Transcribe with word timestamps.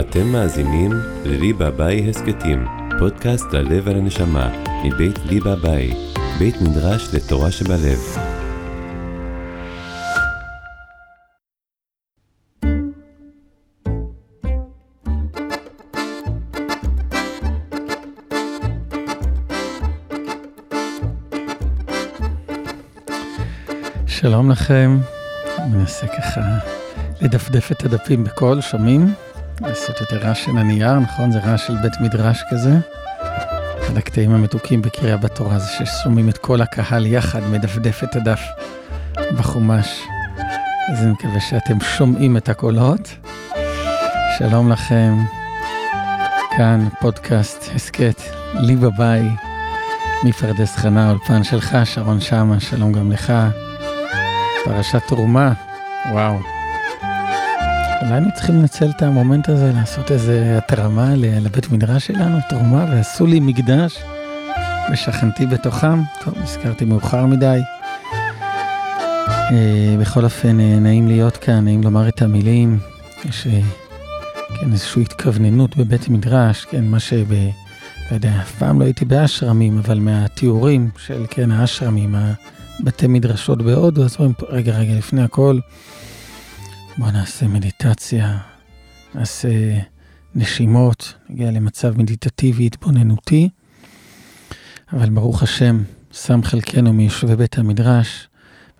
אתם 0.00 0.26
מאזינים 0.32 0.90
לליבה 1.24 1.70
ביי 1.70 2.10
הסכתים, 2.10 2.66
פודקאסט 2.98 3.52
ללב 3.52 3.82
ולנשמה, 3.86 4.62
מבית 4.84 5.18
ליבה 5.24 5.56
ביי, 5.56 5.92
בית 6.38 6.54
מדרש 6.60 7.14
לתורה 7.14 7.50
שבלב. 7.50 7.98
שלום 24.06 24.50
לכם, 24.50 24.98
מנסה 25.70 26.06
ככה 26.06 26.40
לדפדף 27.20 27.72
את 27.72 27.84
הדפים 27.84 28.24
בקול, 28.24 28.60
שומעים? 28.60 29.25
לעשות 29.60 30.00
יותר 30.00 30.16
רעש 30.16 30.44
של 30.44 30.58
הנייר, 30.58 30.98
נכון? 30.98 31.32
זה 31.32 31.38
רעש 31.38 31.66
של 31.66 31.76
בית 31.76 31.92
מדרש 32.00 32.42
כזה. 32.50 32.70
אחד 33.82 33.96
הקטעים 33.96 34.30
המתוקים 34.30 34.82
בקריאה 34.82 35.16
בתורה 35.16 35.58
זה 35.58 35.68
ששומעים 35.68 36.28
את 36.28 36.38
כל 36.38 36.60
הקהל 36.60 37.06
יחד 37.06 37.40
מדפדף 37.42 38.04
את 38.04 38.16
הדף 38.16 38.40
בחומש. 39.38 40.02
אז 40.92 41.02
אני 41.02 41.10
מקווה 41.10 41.40
שאתם 41.40 41.80
שומעים 41.80 42.36
את 42.36 42.48
הקולות. 42.48 43.16
שלום 44.38 44.72
לכם, 44.72 45.16
כאן 46.56 46.88
פודקאסט, 47.00 47.70
הסכת, 47.74 48.22
לי 48.54 48.76
בביי, 48.76 49.22
מפרדס 50.24 50.76
חנה, 50.76 51.10
אולפן 51.10 51.44
שלך, 51.44 51.76
שרון 51.84 52.20
שמה, 52.20 52.60
שלום 52.60 52.92
גם 52.92 53.12
לך. 53.12 53.32
פרשת 54.64 55.02
תרומה, 55.06 55.52
וואו. 56.12 56.55
אולי 58.02 58.12
היינו 58.12 58.28
צריכים 58.34 58.54
לנצל 58.54 58.90
את 58.96 59.02
המומנט 59.02 59.48
הזה, 59.48 59.72
לעשות 59.74 60.10
איזה 60.10 60.58
התרמה 60.58 61.14
לבית 61.16 61.72
מדרש 61.72 62.06
שלנו, 62.06 62.38
תרומה, 62.48 62.86
ועשו 62.90 63.26
לי 63.26 63.40
מקדש, 63.40 63.98
ושכנתי 64.92 65.46
בתוכם. 65.46 66.00
טוב, 66.24 66.34
נזכרתי 66.42 66.84
מאוחר 66.84 67.26
מדי. 67.26 67.60
אה, 69.28 69.96
בכל 70.00 70.24
אופן, 70.24 70.60
אה, 70.60 70.78
נעים 70.80 71.08
להיות 71.08 71.36
כאן, 71.36 71.64
נעים 71.64 71.82
לומר 71.82 72.08
את 72.08 72.22
המילים. 72.22 72.78
יש 73.24 73.46
אה, 73.46 73.60
כן, 74.60 74.72
איזושהי 74.72 75.02
התכווננות 75.02 75.76
בבית 75.76 76.08
מדרש, 76.08 76.64
כן, 76.64 76.84
מה 76.84 77.00
שב... 77.00 77.32
לא 78.10 78.14
יודע, 78.14 78.32
אף 78.40 78.54
פעם 78.58 78.80
לא 78.80 78.84
הייתי 78.84 79.04
באשרמים, 79.04 79.78
אבל 79.78 79.98
מהתיאורים 79.98 80.90
של, 81.06 81.26
כן, 81.30 81.50
האשרמים, 81.50 82.14
בתי 82.80 83.06
מדרשות 83.06 83.62
בהודו, 83.62 84.04
אז 84.04 84.16
אומרים, 84.18 84.34
רגע, 84.48 84.78
רגע, 84.78 84.94
לפני 84.94 85.22
הכל, 85.22 85.58
בואו 86.98 87.10
נעשה 87.10 87.48
מדיטציה, 87.48 88.38
נעשה 89.14 89.48
נשימות, 90.34 91.14
נגיע 91.28 91.50
למצב 91.50 91.98
מדיטטיבי, 91.98 92.66
התבוננותי. 92.66 93.48
אבל 94.92 95.10
ברוך 95.10 95.42
השם, 95.42 95.82
שם 96.12 96.40
חלקנו 96.42 96.92
מיושבי 96.92 97.36
בית 97.36 97.58
המדרש, 97.58 98.28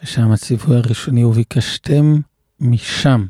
ושם 0.02 0.32
הציווי 0.32 0.76
הראשוני, 0.76 1.24
וביקשתם 1.24 2.20
משם, 2.60 3.26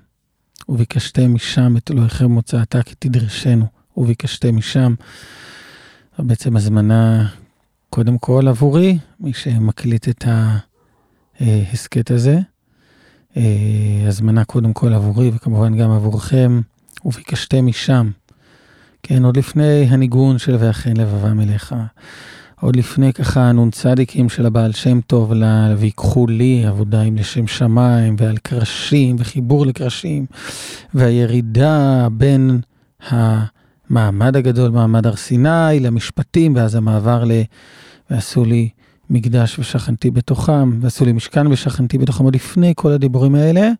וביקשתם 0.68 1.34
משם 1.34 1.76
את 1.76 1.90
אלוהיכם 1.90 2.30
מוצאתה 2.30 2.82
כי 2.82 2.94
תדרשנו, 2.98 3.66
וביקשתם 3.96 4.56
משם. 4.56 4.94
בעצם 6.18 6.56
הזמנה, 6.56 7.28
קודם 7.90 8.18
כל 8.18 8.48
עבורי, 8.48 8.98
מי 9.20 9.32
שמקליט 9.32 10.08
את 10.08 10.24
ההסכת 11.40 12.10
הזה. 12.10 12.38
אה, 13.36 13.42
הזמנה 14.08 14.44
קודם 14.44 14.72
כל 14.72 14.92
עבורי 14.92 15.30
וכמובן 15.34 15.76
גם 15.76 15.90
עבורכם, 15.90 16.60
וביקשתם 17.04 17.66
משם. 17.66 18.10
כן, 19.02 19.24
עוד 19.24 19.36
לפני 19.36 19.86
הניגון 19.90 20.38
של 20.38 20.56
ואכן 20.58 20.96
לבבם 20.96 21.40
אליך. 21.40 21.74
עוד 22.60 22.76
לפני 22.76 23.12
ככה 23.12 23.40
הנ"צים 23.40 24.28
של 24.28 24.46
הבעל 24.46 24.72
שם 24.72 25.00
טוב, 25.00 25.32
לה, 25.32 25.74
ויקחו 25.78 26.26
לי 26.26 26.66
עבודה 26.66 27.02
עם 27.02 27.16
לשם 27.16 27.46
שמיים, 27.46 28.16
ועל 28.18 28.36
קרשים, 28.36 29.16
וחיבור 29.18 29.66
לקרשים, 29.66 30.26
והירידה 30.94 32.08
בין 32.12 32.60
המעמד 33.08 34.36
הגדול, 34.36 34.70
מעמד 34.70 35.06
הר 35.06 35.16
סיני, 35.16 35.80
למשפטים, 35.80 36.56
ואז 36.56 36.74
המעבר 36.74 37.24
ל... 37.24 37.32
ועשו 38.10 38.44
לי 38.44 38.68
מקדש 39.10 39.58
ושכנתי 39.58 40.10
בתוכם, 40.10 40.78
ועשו 40.80 41.04
לי 41.04 41.12
משכן 41.12 41.46
ושכנתי 41.46 41.98
בתוכם 41.98 42.24
עוד 42.24 42.34
לפני 42.34 42.72
כל 42.76 42.92
הדיבורים 42.92 43.34
האלה. 43.34 43.70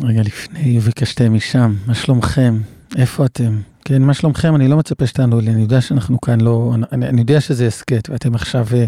רגע 0.00 0.22
לפני, 0.22 0.78
וביקשתם 0.78 1.34
משם, 1.34 1.74
מה 1.86 1.94
שלומכם? 1.94 2.60
איפה 2.96 3.24
אתם? 3.24 3.60
כן, 3.84 4.02
מה 4.02 4.14
שלומכם? 4.14 4.56
אני 4.56 4.68
לא 4.68 4.76
מצפה 4.76 5.06
שתענו 5.06 5.40
לי, 5.40 5.50
אני 5.50 5.62
יודע 5.62 5.80
שאנחנו 5.80 6.20
כאן 6.20 6.40
לא, 6.40 6.74
אני, 6.92 7.08
אני 7.08 7.20
יודע 7.20 7.40
שזה 7.40 7.66
הסכת, 7.66 8.08
ואתם 8.10 8.34
עכשיו 8.34 8.66
אה, 8.74 8.86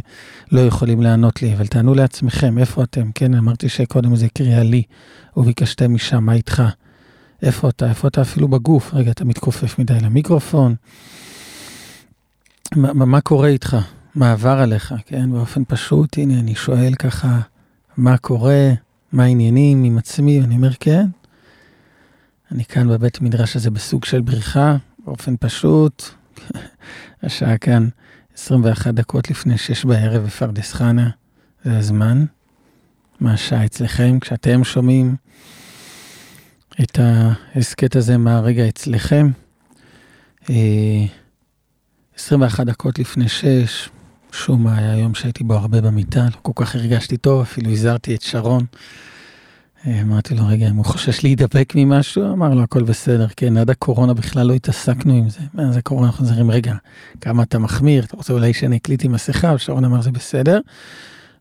לא 0.52 0.60
יכולים 0.60 1.02
לענות 1.02 1.42
לי, 1.42 1.54
אבל 1.54 1.66
תענו 1.66 1.94
לעצמכם, 1.94 2.58
איפה 2.58 2.82
אתם? 2.82 3.10
כן, 3.14 3.34
אמרתי 3.34 3.68
שקודם 3.68 4.16
זה 4.16 4.26
קריאה 4.34 4.62
לי, 4.62 4.82
וביקשתם 5.36 5.94
משם, 5.94 6.24
מה 6.24 6.32
איתך? 6.32 6.62
איפה 7.42 7.68
אתה? 7.68 7.88
איפה 7.88 8.08
אתה 8.08 8.22
אפילו 8.22 8.48
בגוף? 8.48 8.94
רגע, 8.94 9.10
אתה 9.10 9.24
מתכופף 9.24 9.78
מדי 9.78 9.98
למיקרופון. 10.02 10.74
מה, 12.76 12.92
מה 12.92 13.20
קורה 13.20 13.48
איתך? 13.48 13.76
מה 14.14 14.32
עבר 14.32 14.58
עליך, 14.58 14.94
כן? 15.06 15.32
באופן 15.32 15.62
פשוט, 15.68 16.18
הנה, 16.18 16.40
אני 16.40 16.54
שואל 16.54 16.94
ככה, 16.94 17.40
מה 17.96 18.18
קורה, 18.18 18.72
מה 19.12 19.24
העניינים 19.24 19.84
עם 19.84 19.98
עצמי, 19.98 20.40
ואני 20.40 20.56
אומר, 20.56 20.70
כן. 20.80 21.06
אני 22.52 22.64
כאן 22.64 22.88
בבית 22.88 23.20
מדרש 23.20 23.56
הזה 23.56 23.70
בסוג 23.70 24.04
של 24.04 24.20
בריחה, 24.20 24.76
באופן 25.04 25.34
פשוט. 25.40 26.02
השעה 27.22 27.58
כאן 27.58 27.88
21 28.34 28.94
דקות 28.94 29.30
לפני 29.30 29.58
6 29.58 29.84
בערב 29.84 30.22
בפרדס 30.24 30.72
חנה, 30.72 31.10
זה 31.64 31.78
הזמן. 31.78 32.24
מה 33.20 33.32
השעה 33.32 33.64
אצלכם 33.64 34.18
כשאתם 34.20 34.64
שומעים 34.64 35.16
את 36.82 36.98
ההסכת 36.98 37.96
הזה, 37.96 38.18
מה 38.18 38.36
הרגע 38.36 38.68
אצלכם. 38.68 39.30
אה, 42.14 42.18
21 42.18 42.66
דקות 42.66 42.98
לפני 42.98 43.28
6, 43.28 43.88
שום 44.32 44.64
מה, 44.64 44.78
היה 44.78 44.98
יום 44.98 45.14
שהייתי 45.14 45.44
בו 45.44 45.54
הרבה 45.54 45.80
במיטה, 45.80 46.24
לא 46.24 46.38
כל 46.42 46.52
כך 46.54 46.74
הרגשתי 46.74 47.16
טוב, 47.16 47.40
אפילו 47.40 47.70
הזהרתי 47.70 48.14
את 48.14 48.22
שרון. 48.22 48.64
אה, 49.86 50.02
אמרתי 50.02 50.34
לו, 50.34 50.46
רגע, 50.46 50.70
אם 50.70 50.76
הוא 50.76 50.84
חושש 50.84 51.24
להידבק 51.24 51.72
ממשהו, 51.76 52.32
אמר 52.32 52.54
לו, 52.54 52.62
הכל 52.62 52.82
בסדר, 52.82 53.26
כן, 53.36 53.56
עד 53.56 53.70
הקורונה 53.70 54.14
בכלל 54.14 54.46
לא 54.46 54.52
התעסקנו 54.52 55.14
עם 55.14 55.28
זה. 55.28 55.40
מאז 55.54 55.76
הקורונה 55.76 56.06
אנחנו 56.06 56.26
חוזרים, 56.26 56.50
רגע, 56.50 56.74
כמה 57.20 57.42
אתה 57.42 57.58
מחמיר, 57.58 58.04
אתה 58.04 58.16
רוצה 58.16 58.32
אולי 58.32 58.54
שאני 58.54 58.76
אקליט 58.76 59.04
עם 59.04 59.12
מסכה? 59.12 59.52
ושרון 59.54 59.84
אמר, 59.84 60.02
זה 60.02 60.10
בסדר. 60.10 60.60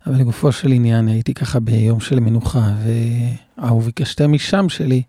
אבל 0.07 0.19
לגופו 0.19 0.51
של 0.51 0.72
עניין, 0.72 1.07
הייתי 1.07 1.33
ככה 1.33 1.59
ביום 1.59 2.00
של 2.00 2.19
מנוחה, 2.19 2.73
והאהוב 3.57 3.85
ביקשתם 3.85 4.31
משם 4.31 4.69
שלי, 4.69 5.01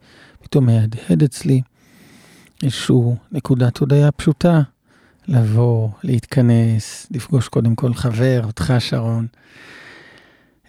פתאום 0.42 0.66
מהדהד 0.66 1.22
אצלי 1.22 1.60
איזשהו 2.62 3.16
נקודת 3.32 3.78
הודיה 3.78 4.12
פשוטה. 4.12 4.62
לבוא, 5.28 5.88
להתכנס, 6.02 7.06
לפגוש 7.10 7.48
קודם 7.48 7.74
כל 7.74 7.94
חבר, 7.94 8.40
אותך 8.44 8.74
שרון, 8.78 9.26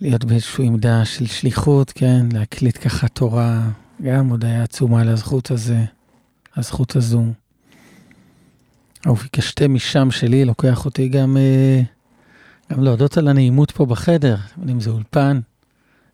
להיות 0.02 0.26
באיזושהי 0.26 0.66
עמדה 0.66 1.06
של 1.06 1.26
שליחות, 1.26 1.92
כן, 1.92 2.26
להקליט 2.32 2.78
ככה 2.88 3.08
תורה, 3.08 3.70
גם 4.02 4.30
עוד 4.30 4.46
היה 4.46 4.64
עצומה 4.64 5.02
על 5.02 5.10
הזכות 5.10 5.52
הזה, 5.52 5.86
הזכות 6.56 6.96
הזו. 6.96 7.24
וביקשתם 9.08 9.74
משם 9.74 10.12
שלי, 10.12 10.46
לוקח 10.46 10.86
אותי 10.86 11.08
גם, 11.08 11.38
אה, 11.38 11.82
גם 12.72 12.84
להודות 12.84 13.18
על 13.18 13.28
הנעימות 13.28 13.72
פה 13.72 13.86
בחדר, 13.86 14.36
אתם 14.36 14.62
יודעים, 14.62 14.80
זה 14.80 14.90
אולפן. 14.90 15.40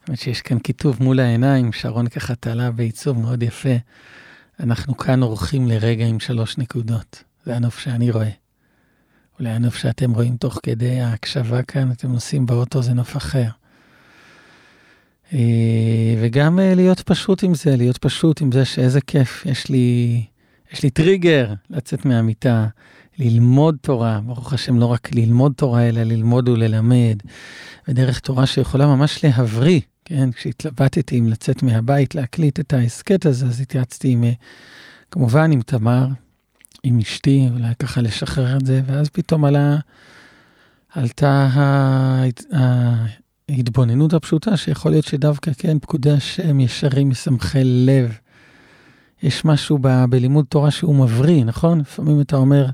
האמת 0.08 0.20
שיש 0.20 0.42
כאן 0.42 0.60
כיתוב 0.60 1.04
מול 1.04 1.20
העיניים, 1.20 1.74
שרון 1.74 2.08
ככה 2.08 2.36
תלה 2.36 2.72
בעיצוב 2.72 3.20
מאוד 3.20 3.44
יפה. 3.44 3.76
אנחנו 4.60 4.98
כאן 4.98 5.24
עורכים 5.24 5.68
לרגע 5.68 6.06
עם 6.06 6.20
שלוש 6.20 6.58
נקודות. 6.58 7.24
זה 7.46 7.56
הנוף 7.56 7.80
שאני 7.80 8.12
רואה. 8.12 8.30
אולי 9.40 9.50
הנוף 9.50 9.76
שאתם 9.76 10.14
רואים 10.14 10.38
תוך 10.38 10.60
כדי 10.64 11.00
ההקשבה 11.00 11.62
כאן, 11.62 11.92
אתם 11.92 12.12
נוסעים 12.12 12.46
באוטו, 12.46 12.82
זה 12.82 12.94
נוף 12.94 13.18
אחר. 13.18 13.48
אה, 15.34 16.16
וגם 16.22 16.60
אה, 16.60 16.76
להיות 16.76 17.00
פשוט 17.00 17.44
עם 17.44 17.56
זה, 17.56 17.76
להיות 17.76 17.98
פשוט 17.98 18.42
עם 18.42 18.52
זה 18.52 18.66
שאיזה 18.66 19.02
כיף, 19.02 19.46
יש 19.46 19.70
לי, 19.70 20.24
יש 20.74 20.84
לי 20.84 20.90
טריגר 20.90 21.54
לצאת 21.70 22.06
מהמיטה, 22.06 22.68
ללמוד 23.20 23.78
תורה, 23.82 24.20
ברוך 24.26 24.54
השם, 24.54 24.80
לא 24.80 24.86
רק 24.86 25.16
ללמוד 25.16 25.54
תורה, 25.56 25.90
אלא 25.90 26.04
ללמוד 26.04 26.50
וללמד, 26.50 27.18
ודרך 27.88 28.20
תורה 28.20 28.46
שיכולה 28.46 28.88
ממש 28.88 29.24
להבריא, 29.24 29.82
כן? 30.06 30.32
כשהתלבטתי 30.32 31.20
אם 31.20 31.28
לצאת 31.28 31.64
מהבית, 31.64 32.16
להקליט 32.16 32.60
את 32.60 32.74
ההסכת 32.74 33.26
הזה, 33.26 33.46
אז 33.46 33.62
התייעצתי 33.62 34.10
עם, 34.10 34.24
אה, 34.24 34.32
כמובן 35.12 35.52
עם 35.52 35.62
תמר, 35.62 36.08
עם 36.84 37.00
אשתי, 37.00 37.50
אולי 37.54 37.74
ככה 37.80 38.02
לשחרר 38.02 38.58
את 38.58 38.66
זה, 38.66 38.82
ואז 38.86 39.10
פתאום 39.10 39.46
עלה, 39.46 39.78
עלתה 40.94 41.50
ההתבוננות 43.50 44.14
הפשוטה, 44.14 44.58
שיכול 44.58 44.92
להיות 44.92 45.06
שדווקא 45.06 45.52
כן, 45.58 45.80
פקודי 45.80 46.12
השם 46.12 46.60
ישרים 46.60 47.10
משמחי 47.10 47.64
לב, 47.64 48.18
יש 49.24 49.46
משהו 49.46 49.78
ב, 49.82 50.06
בלימוד 50.10 50.46
תורה 50.50 50.72
שהוא 50.72 50.96
מבריא, 50.96 51.46
נכון? 51.46 51.80
לפעמים 51.80 52.22
אתה 52.22 52.36
אומר, 52.36 52.66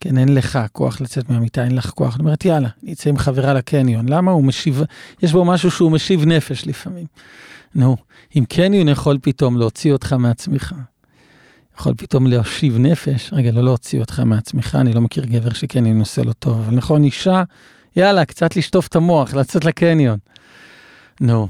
כן, 0.00 0.18
אין 0.18 0.34
לך 0.34 0.58
כוח 0.72 1.00
לצאת 1.00 1.30
מהמיטה, 1.30 1.64
אין 1.64 1.74
לך 1.74 1.90
כוח. 1.90 2.16
אני 2.16 2.24
אומרת, 2.24 2.44
יאללה, 2.44 2.68
אני 2.82 2.92
אצא 2.92 3.10
עם 3.10 3.18
חברה 3.18 3.54
לקניון. 3.54 4.08
למה? 4.08 4.32
הוא 4.32 4.44
משיב, 4.44 4.82
יש 5.22 5.32
בו 5.32 5.44
משהו 5.44 5.70
שהוא 5.70 5.92
משיב 5.92 6.24
נפש 6.24 6.66
לפעמים. 6.66 7.06
נו, 7.74 7.96
אם 8.36 8.44
קניון 8.48 8.88
יכול 8.88 9.18
פתאום 9.22 9.56
להוציא 9.56 9.92
אותך 9.92 10.12
מעצמך, 10.12 10.74
יכול 11.80 11.94
פתאום 11.96 12.26
להשיב 12.26 12.78
נפש, 12.78 13.30
רגע, 13.32 13.50
לא 13.52 13.64
להוציא 13.64 14.00
אותך 14.00 14.20
מעצמך, 14.20 14.78
אני 14.80 14.92
לא 14.92 15.00
מכיר 15.00 15.24
גבר 15.24 15.52
שקניון 15.52 16.00
עושה 16.00 16.22
לו 16.22 16.32
טוב, 16.32 16.60
אבל 16.60 16.76
נכון, 16.76 17.04
אישה, 17.04 17.42
יאללה, 17.96 18.24
קצת 18.24 18.56
לשטוף 18.56 18.86
את 18.86 18.96
המוח, 18.96 19.34
לצאת 19.34 19.64
לקניון. 19.64 20.18
נו, 21.20 21.48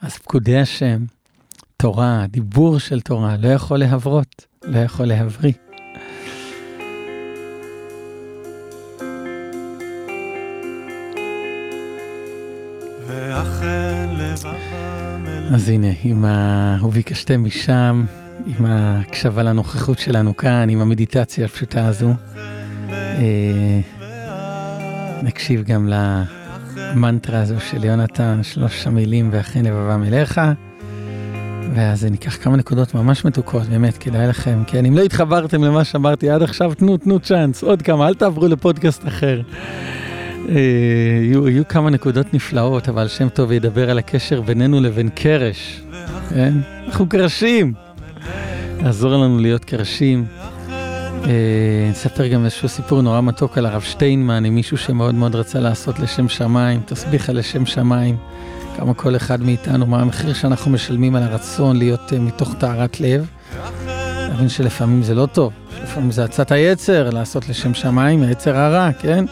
אז 0.00 0.16
פקודי 0.16 0.58
השם, 0.58 1.04
תורה, 1.76 2.24
דיבור 2.28 2.78
של 2.78 3.00
תורה, 3.00 3.36
לא 3.36 3.48
יכול 3.48 3.78
להברות, 3.78 4.46
לא 4.64 4.78
יכול 4.78 5.06
להבריא. 5.06 5.52
אז 15.54 15.68
הנה, 15.68 15.88
עם 16.04 16.24
ה... 16.24 16.78
וביקשתם 16.82 17.44
משם, 17.44 18.04
עם 18.46 18.66
ההקשבה 18.66 19.42
לנוכחות 19.42 19.98
שלנו 19.98 20.36
כאן, 20.36 20.68
עם 20.70 20.80
המדיטציה 20.80 21.44
הפשוטה 21.44 21.86
הזו. 21.86 22.14
אה, 22.90 23.80
נקשיב 25.22 25.62
גם 25.62 25.88
למנטרה 25.88 27.40
הזו 27.40 27.60
של 27.60 27.84
יונתן, 27.84 28.40
שלוש 28.42 28.86
המילים 28.86 29.28
ואכן 29.32 29.64
לבבם 29.64 30.04
אליך. 30.04 30.40
ואז 31.74 32.04
ניקח 32.04 32.36
כמה 32.42 32.56
נקודות 32.56 32.94
ממש 32.94 33.24
מתוקות, 33.24 33.62
באמת, 33.62 33.98
כדאי 33.98 34.26
לכם, 34.26 34.62
כן? 34.66 34.86
אם 34.86 34.96
לא 34.96 35.02
התחברתם 35.02 35.64
למה 35.64 35.84
שאמרתי 35.84 36.30
עד 36.30 36.42
עכשיו, 36.42 36.74
תנו, 36.74 36.96
תנו 36.96 37.20
צ'אנס, 37.20 37.62
עוד 37.62 37.82
כמה, 37.82 38.08
אל 38.08 38.14
תעברו 38.14 38.48
לפודקאסט 38.48 39.08
אחר. 39.08 39.40
אה, 40.48 40.54
יהיו, 41.22 41.48
יהיו 41.48 41.68
כמה 41.68 41.90
נקודות 41.90 42.34
נפלאות, 42.34 42.88
אבל 42.88 43.08
שם 43.08 43.28
טוב 43.28 43.52
ידבר 43.52 43.90
על 43.90 43.98
הקשר 43.98 44.40
בינינו 44.40 44.80
לבין 44.80 45.08
קרש, 45.08 45.82
כן? 46.30 46.54
אנחנו 46.86 47.08
קרשים. 47.08 47.89
יעזור 48.82 49.10
לנו 49.10 49.38
להיות 49.38 49.64
קרשים. 49.64 50.24
אה, 51.24 51.88
נספר 51.90 52.26
גם 52.26 52.44
איזשהו 52.44 52.68
סיפור 52.68 53.02
נורא 53.02 53.20
מתוק 53.20 53.58
על 53.58 53.66
הרב 53.66 53.80
שטיינמן, 53.80 54.44
עם 54.44 54.54
מישהו 54.54 54.76
שמאוד 54.76 55.14
מאוד 55.14 55.34
רצה 55.34 55.60
לעשות 55.60 55.98
לשם 55.98 56.28
שמיים, 56.28 56.80
תסביכה 56.86 57.32
לשם 57.32 57.66
שמיים. 57.66 58.16
כמה 58.76 58.94
כל 58.94 59.16
אחד 59.16 59.42
מאיתנו, 59.42 59.86
מה 59.86 60.00
המחיר 60.00 60.34
שאנחנו 60.34 60.70
משלמים 60.70 61.16
על 61.16 61.22
הרצון 61.22 61.76
להיות 61.76 62.12
uh, 62.12 62.14
מתוך 62.18 62.54
טהרת 62.54 63.00
לב. 63.00 63.26
להבין 64.28 64.48
שלפעמים 64.48 65.02
זה 65.02 65.14
לא 65.14 65.26
טוב, 65.26 65.52
לפעמים 65.82 66.10
זה 66.10 66.24
עצת 66.24 66.52
היצר, 66.52 67.10
לעשות 67.10 67.48
לשם 67.48 67.74
שמיים, 67.74 68.22
היצר 68.22 68.56
הרע, 68.56 68.92
כן? 68.92 69.24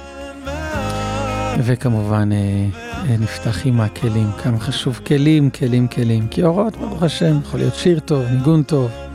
וכמובן, 1.59 2.29
uh, 2.33 3.21
נפתח 3.21 3.67
עם 3.67 3.81
הכלים, 3.81 4.31
כמה 4.43 4.59
חשוב 4.61 5.01
כלים, 5.07 5.51
כלים, 5.51 5.89
כלים. 5.89 6.29
כי 6.29 6.43
אורות, 6.43 6.77
ברוך 6.77 7.03
השם, 7.03 7.39
יכול 7.43 7.61
להיות 7.61 7.75
שיר 7.75 8.01
טוב, 8.01 8.25
ניגון 8.31 8.63
טוב. 8.63 9.08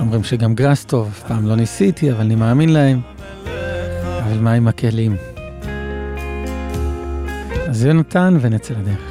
שאומרים 0.00 0.24
שגם 0.24 0.54
גראס 0.54 0.84
טוב, 0.84 1.08
אף 1.08 1.22
פעם 1.28 1.46
לא 1.46 1.56
ניסיתי, 1.56 2.12
אבל 2.12 2.20
אני 2.20 2.34
מאמין 2.34 2.68
להם. 2.68 3.00
אבל 4.24 4.38
מה 4.40 4.52
עם 4.52 4.68
הכלים? 4.68 5.16
אז 7.68 7.84
יונתן 7.84 8.36
ונצא 8.40 8.74
לדרך. 8.74 9.09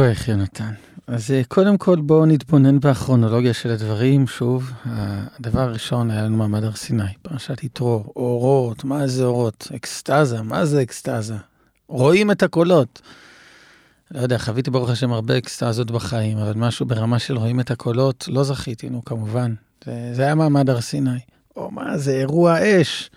כוח, 0.00 0.28
יונתן. 0.28 0.72
אז 1.06 1.30
אה, 1.30 1.42
קודם 1.48 1.78
כל 1.78 1.96
בואו 2.00 2.26
נתבונן 2.26 2.80
בכרונולוגיה 2.80 3.54
של 3.54 3.70
הדברים. 3.70 4.26
שוב, 4.26 4.70
הדבר 4.84 5.60
הראשון 5.60 6.10
היה 6.10 6.22
לנו 6.22 6.36
מעמד 6.36 6.64
הר 6.64 6.72
סיני, 6.72 7.12
פרשת 7.22 7.64
יתרו, 7.64 8.12
אורות, 8.16 8.84
מה 8.84 9.06
זה 9.06 9.24
אורות? 9.24 9.68
אקסטזה, 9.76 10.42
מה 10.42 10.64
זה 10.64 10.82
אקסטזה? 10.82 11.34
רואים 11.88 12.30
את 12.30 12.42
הקולות. 12.42 13.02
לא 14.10 14.20
יודע, 14.20 14.38
חוויתי 14.38 14.70
ברוך 14.70 14.90
השם 14.90 15.12
הרבה 15.12 15.38
אקסטזות 15.38 15.90
בחיים, 15.90 16.38
אבל 16.38 16.52
משהו 16.56 16.86
ברמה 16.86 17.18
של 17.18 17.36
רואים 17.36 17.60
את 17.60 17.70
הקולות, 17.70 18.28
לא 18.28 18.44
זכיתי, 18.44 18.90
נו, 18.90 19.04
כמובן. 19.04 19.54
זה, 19.84 20.10
זה 20.12 20.22
היה 20.22 20.34
מעמד 20.34 20.70
הר 20.70 20.80
סיני. 20.80 21.20
או 21.56 21.70
מה 21.70 21.98
זה, 21.98 22.12
אירוע 22.12 22.80
אש. 22.80 23.10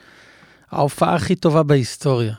ההופעה 0.72 1.16
הכי 1.16 1.36
טובה 1.36 1.64
בהיסטוריה. 1.64 2.34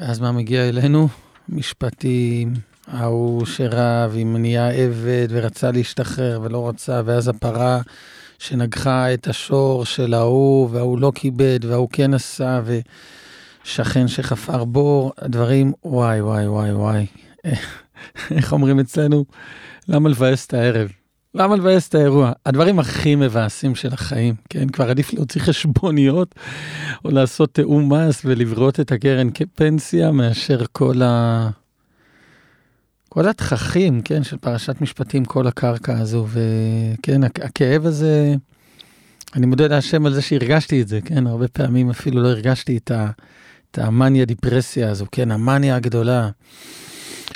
ואז 0.00 0.20
מה 0.20 0.32
מגיע 0.32 0.68
אלינו? 0.68 1.08
משפטים, 1.48 2.54
ההוא 2.86 3.46
שרב 3.46 4.12
עם 4.16 4.36
נהיה 4.36 4.68
עבד 4.68 5.26
ורצה 5.30 5.70
להשתחרר 5.70 6.40
ולא 6.42 6.68
רצה, 6.68 7.02
ואז 7.04 7.28
הפרה 7.28 7.80
שנגחה 8.38 9.14
את 9.14 9.28
השור 9.28 9.84
של 9.84 10.14
ההוא, 10.14 10.68
וההוא 10.72 10.98
לא 10.98 11.12
כיבד, 11.14 11.64
וההוא 11.64 11.88
כן 11.92 12.14
עשה, 12.14 12.60
ושכן 13.64 14.08
שחפר 14.08 14.64
בור, 14.64 15.12
הדברים, 15.18 15.72
וואי, 15.84 16.20
וואי, 16.20 16.48
וואי, 16.48 16.72
וואי. 16.72 17.06
איך 18.36 18.52
אומרים 18.52 18.80
אצלנו? 18.80 19.24
למה 19.88 20.08
לבאס 20.08 20.46
את 20.46 20.54
הערב? 20.54 20.88
למה 21.34 21.56
לבאס 21.56 21.88
את 21.88 21.94
האירוע? 21.94 22.32
הדברים 22.46 22.78
הכי 22.78 23.14
מבאסים 23.14 23.74
של 23.74 23.92
החיים, 23.92 24.34
כן? 24.48 24.68
כבר 24.68 24.90
עדיף 24.90 25.12
להוציא 25.12 25.40
חשבוניות 25.40 26.34
או 27.04 27.10
לעשות 27.10 27.54
תיאום 27.54 27.92
מס 27.92 28.22
ולברות 28.24 28.80
את 28.80 28.92
הקרן 28.92 29.28
כפנסיה 29.34 30.10
מאשר 30.10 30.64
כל 30.72 31.02
ה... 31.02 31.50
כל 33.16 33.28
התככים, 33.28 34.02
כן, 34.02 34.24
של 34.24 34.36
פרשת 34.36 34.80
משפטים, 34.80 35.24
כל 35.24 35.46
הקרקע 35.46 35.98
הזו, 35.98 36.26
וכן, 36.28 37.24
הכאב 37.24 37.86
הזה, 37.86 38.34
אני 39.36 39.46
מודה 39.46 39.66
להשם 39.66 40.06
על 40.06 40.14
זה 40.14 40.22
שהרגשתי 40.22 40.82
את 40.82 40.88
זה, 40.88 41.00
כן, 41.04 41.26
הרבה 41.26 41.48
פעמים 41.48 41.90
אפילו 41.90 42.22
לא 42.22 42.28
הרגשתי 42.28 42.76
את, 42.76 42.90
ה, 42.90 43.10
את 43.70 43.78
המאניה 43.78 44.24
דיפרסיה 44.24 44.90
הזו, 44.90 45.06
כן, 45.12 45.30
המאניה 45.30 45.76
הגדולה 45.76 46.30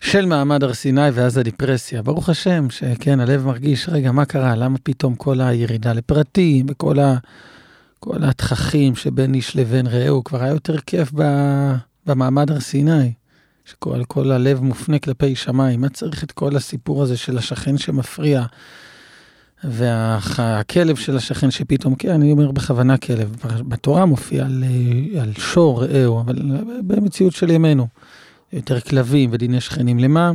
של 0.02 0.26
מעמד 0.26 0.64
הר 0.64 0.74
סיני 0.74 1.10
ואז 1.12 1.38
הדיפרסיה. 1.38 2.02
ברוך 2.02 2.28
השם, 2.28 2.70
שכן, 2.70 3.20
הלב 3.20 3.46
מרגיש, 3.46 3.88
רגע, 3.88 4.12
מה 4.12 4.24
קרה? 4.24 4.56
למה 4.56 4.78
פתאום 4.82 5.14
כל 5.14 5.40
הירידה 5.40 5.92
לפרטים 5.92 6.66
וכל 6.68 6.98
ה, 6.98 7.16
כל 8.00 8.24
התככים 8.24 8.96
שבין 8.96 9.34
איש 9.34 9.56
לבין 9.56 9.86
רעהו, 9.86 10.24
כבר 10.24 10.42
היה 10.42 10.52
יותר 10.52 10.78
כיף 10.78 11.10
ב, 11.14 11.22
במעמד 12.06 12.50
הר 12.50 12.60
סיני. 12.60 13.19
שכל 13.64 14.04
כל 14.04 14.30
הלב 14.30 14.60
מופנה 14.62 14.98
כלפי 14.98 15.36
שמיים, 15.36 15.80
מה 15.80 15.88
צריך 15.88 16.24
את 16.24 16.32
כל 16.32 16.56
הסיפור 16.56 17.02
הזה 17.02 17.16
של 17.16 17.38
השכן 17.38 17.78
שמפריע, 17.78 18.44
והכלב 19.64 20.96
של 20.96 21.16
השכן 21.16 21.50
שפתאום, 21.50 21.94
כן, 21.94 22.10
אני 22.10 22.32
אומר 22.32 22.50
בכוונה 22.50 22.96
כלב, 22.96 23.36
בתורה 23.68 24.04
מופיע 24.04 24.44
על, 24.44 24.64
על 25.20 25.32
שור 25.38 25.84
רעהו, 25.84 26.20
אבל 26.20 26.36
במציאות 26.82 27.32
של 27.32 27.50
ימינו, 27.50 27.86
יותר 28.52 28.80
כלבים 28.80 29.30
ודיני 29.32 29.60
שכנים, 29.60 29.98
למה? 29.98 30.32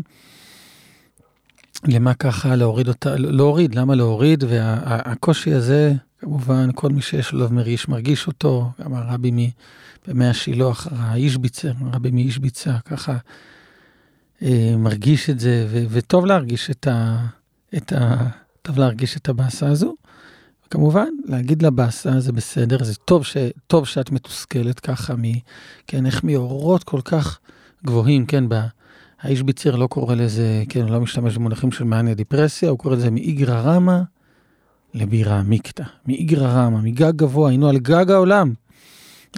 למה 1.87 2.13
ככה 2.13 2.55
להוריד 2.55 2.87
אותה, 2.87 3.15
להוריד, 3.15 3.75
למה 3.75 3.95
להוריד? 3.95 4.43
והקושי 4.47 5.53
הזה, 5.53 5.93
כמובן, 6.25 6.69
כל 6.75 6.89
מי 6.89 7.01
שיש 7.01 7.33
לו 7.33 7.45
לב 7.45 7.53
מרגיש, 7.87 8.27
אותו, 8.27 8.69
גם 8.81 8.93
הרבי 8.93 9.51
במי 10.07 10.27
השילוח, 10.27 10.87
האיש 10.91 11.37
ביצר, 11.37 11.71
הרבי 11.81 12.11
מאיש 12.11 12.37
ביצר, 12.37 12.75
ככה 12.85 13.17
אה, 14.41 14.73
מרגיש 14.77 15.29
את 15.29 15.39
זה, 15.39 15.67
ו- 15.69 15.85
וטוב 15.89 16.25
להרגיש 16.25 16.69
את 16.69 16.87
ה... 16.87 17.25
את 17.77 17.93
ה... 17.93 18.27
טוב 18.61 18.79
להרגיש 18.79 19.17
את 19.17 19.29
הבאסה 19.29 19.67
הזו. 19.67 19.95
כמובן, 20.69 21.07
להגיד 21.25 21.61
לבאסה 21.61 22.19
זה 22.19 22.31
בסדר, 22.31 22.83
זה 22.83 22.95
טוב, 22.95 23.25
ש, 23.25 23.37
טוב 23.67 23.87
שאת 23.87 24.11
מתוסכלת 24.11 24.79
ככה, 24.79 25.15
מ, 25.15 25.23
כן, 25.87 26.05
איך 26.05 26.23
מאורות 26.23 26.83
כל 26.83 27.01
כך 27.05 27.39
גבוהים, 27.85 28.25
כן, 28.25 28.49
ב, 28.49 28.55
האיש 29.21 29.41
ביציר 29.41 29.75
לא 29.75 29.87
קורא 29.87 30.15
לזה, 30.15 30.63
כן, 30.69 30.81
הוא 30.81 30.89
לא 30.89 31.01
משתמש 31.01 31.35
במונחים 31.35 31.71
של 31.71 31.83
מאניה 31.83 32.13
דיפרסיה, 32.13 32.69
הוא 32.69 32.77
קורא 32.77 32.95
לזה 32.95 33.11
מאיגרא 33.11 33.61
רמא 33.61 34.14
לבירה 34.95 35.43
מיקתא. 35.43 35.83
מאיגרא 36.07 36.47
רמא, 36.47 36.77
מגג 36.77 37.15
גבוה, 37.15 37.49
היינו 37.49 37.69
על 37.69 37.77
גג 37.77 38.11
העולם. 38.11 38.53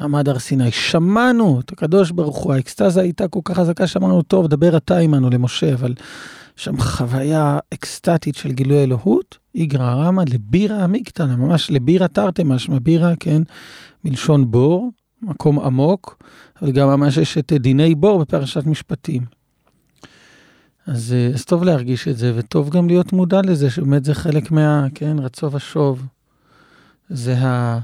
עמד 0.02 0.30
הר 0.30 0.40
סיני, 0.40 0.72
שמענו 0.72 1.60
את 1.60 1.72
הקדוש 1.72 2.12
ברוך 2.12 2.38
הוא, 2.38 2.54
האקסטזה 2.54 3.02
הייתה 3.02 3.28
כל 3.28 3.40
כך 3.46 3.58
חזקה, 3.58 3.88
שמענו, 3.88 4.22
טוב, 4.22 4.48
דבר 4.48 4.78
אתה 4.78 4.98
עמנו 4.98 5.30
למשה, 5.30 5.74
אבל 5.74 5.94
שם 6.56 6.80
חוויה 6.80 7.60
אקסטטית 7.74 8.36
של 8.36 8.52
גילוי 8.52 8.84
אלוהות, 8.84 9.38
איגרא 9.56 9.94
רמא 9.94 10.24
לבירה 10.34 10.84
עמיקתא, 10.84 11.24
ממש 11.24 11.72
לבירה 11.72 12.08
תרתי 12.08 12.44
משמע, 12.44 12.80
בירה, 12.80 13.14
כן, 13.20 13.42
מלשון 14.06 14.52
בור, 14.52 14.92
מקום 15.22 15.60
עמוק, 15.60 16.24
אבל 16.62 16.72
גם 16.72 16.88
ממש 16.88 17.18
יש 17.18 17.38
את 17.38 17.54
דיני 17.54 17.96
בור 17.96 18.20
בפרשת 18.20 18.66
משפטים. 18.66 19.37
אז, 20.88 21.14
אה, 21.14 21.28
אז 21.34 21.46
טוב 21.46 21.64
להרגיש 21.64 22.08
את 22.08 22.18
זה, 22.18 22.32
וטוב 22.36 22.70
גם 22.70 22.88
להיות 22.88 23.14
מודע 23.14 23.42
לזה, 23.42 23.70
שבאמת 23.70 24.06
זה 24.06 24.14
חלק 24.14 24.52
מה, 24.52 24.86
כן, 24.96 25.20
רצו 25.20 25.52
ושוב. 25.52 26.06
זה 27.10 27.38
ה... 27.38 27.80